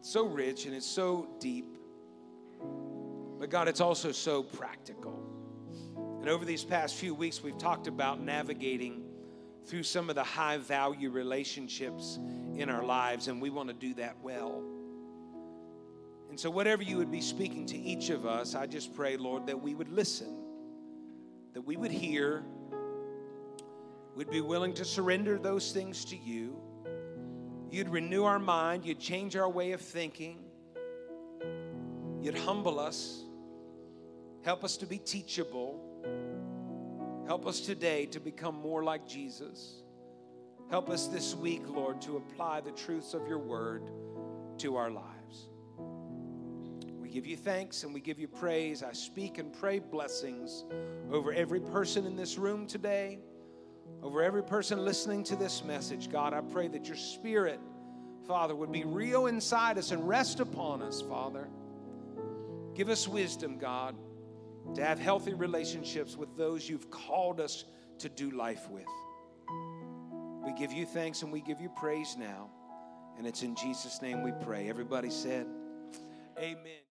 so 0.00 0.24
rich 0.24 0.64
and 0.64 0.74
it's 0.74 0.86
so 0.86 1.28
deep. 1.40 1.76
But 3.38 3.50
God, 3.50 3.68
it's 3.68 3.82
also 3.82 4.12
so 4.12 4.42
practical. 4.42 5.12
And 6.20 6.30
over 6.30 6.46
these 6.46 6.64
past 6.64 6.94
few 6.94 7.14
weeks, 7.14 7.42
we've 7.42 7.58
talked 7.58 7.86
about 7.86 8.22
navigating 8.22 9.04
through 9.66 9.82
some 9.82 10.08
of 10.08 10.14
the 10.14 10.24
high 10.24 10.56
value 10.56 11.10
relationships 11.10 12.18
in 12.56 12.70
our 12.70 12.82
lives, 12.82 13.28
and 13.28 13.42
we 13.42 13.50
want 13.50 13.68
to 13.68 13.74
do 13.74 13.92
that 13.92 14.16
well. 14.22 14.64
And 16.34 16.40
so, 16.40 16.50
whatever 16.50 16.82
you 16.82 16.96
would 16.96 17.12
be 17.12 17.20
speaking 17.20 17.64
to 17.66 17.78
each 17.78 18.10
of 18.10 18.26
us, 18.26 18.56
I 18.56 18.66
just 18.66 18.92
pray, 18.92 19.16
Lord, 19.16 19.46
that 19.46 19.62
we 19.62 19.76
would 19.76 19.88
listen, 19.88 20.36
that 21.52 21.60
we 21.62 21.76
would 21.76 21.92
hear, 21.92 22.42
we'd 24.16 24.32
be 24.32 24.40
willing 24.40 24.74
to 24.74 24.84
surrender 24.84 25.38
those 25.38 25.70
things 25.70 26.04
to 26.06 26.16
you. 26.16 26.58
You'd 27.70 27.88
renew 27.88 28.24
our 28.24 28.40
mind, 28.40 28.84
you'd 28.84 28.98
change 28.98 29.36
our 29.36 29.48
way 29.48 29.70
of 29.70 29.80
thinking, 29.80 30.40
you'd 32.20 32.38
humble 32.38 32.80
us, 32.80 33.22
help 34.42 34.64
us 34.64 34.76
to 34.78 34.86
be 34.86 34.98
teachable 34.98 35.80
Help 37.28 37.46
us 37.46 37.60
today 37.60 38.06
to 38.06 38.18
become 38.18 38.56
more 38.56 38.82
like 38.82 39.06
Jesus. 39.06 39.82
Help 40.68 40.90
us 40.90 41.06
this 41.06 41.36
week, 41.36 41.62
Lord, 41.68 42.02
to 42.02 42.16
apply 42.16 42.60
the 42.60 42.72
truths 42.72 43.14
of 43.14 43.28
your 43.28 43.38
word 43.38 43.88
to 44.58 44.74
our 44.74 44.90
lives. 44.90 45.13
Give 47.14 47.26
you 47.26 47.36
thanks 47.36 47.84
and 47.84 47.94
we 47.94 48.00
give 48.00 48.18
you 48.18 48.26
praise. 48.26 48.82
I 48.82 48.92
speak 48.92 49.38
and 49.38 49.52
pray 49.52 49.78
blessings 49.78 50.64
over 51.12 51.32
every 51.32 51.60
person 51.60 52.06
in 52.06 52.16
this 52.16 52.36
room 52.36 52.66
today, 52.66 53.20
over 54.02 54.20
every 54.20 54.42
person 54.42 54.84
listening 54.84 55.22
to 55.24 55.36
this 55.36 55.62
message. 55.62 56.10
God, 56.10 56.34
I 56.34 56.40
pray 56.40 56.66
that 56.66 56.88
your 56.88 56.96
spirit, 56.96 57.60
Father, 58.26 58.56
would 58.56 58.72
be 58.72 58.82
real 58.82 59.26
inside 59.26 59.78
us 59.78 59.92
and 59.92 60.08
rest 60.08 60.40
upon 60.40 60.82
us, 60.82 61.02
Father. 61.02 61.48
Give 62.74 62.88
us 62.88 63.06
wisdom, 63.06 63.58
God 63.58 63.94
to 64.74 64.84
have 64.84 64.98
healthy 64.98 65.34
relationships 65.34 66.16
with 66.16 66.36
those 66.36 66.68
you've 66.68 66.90
called 66.90 67.40
us 67.40 67.64
to 67.98 68.08
do 68.08 68.30
life 68.30 68.68
with. 68.70 68.86
We 70.44 70.52
give 70.54 70.72
you 70.72 70.86
thanks 70.86 71.22
and 71.22 71.30
we 71.30 71.40
give 71.40 71.60
you 71.60 71.68
praise 71.68 72.16
now. 72.18 72.50
And 73.16 73.26
it's 73.26 73.42
in 73.42 73.54
Jesus' 73.54 74.02
name 74.02 74.24
we 74.24 74.32
pray. 74.42 74.68
Everybody 74.68 75.10
said, 75.10 75.46
Amen. 76.38 76.84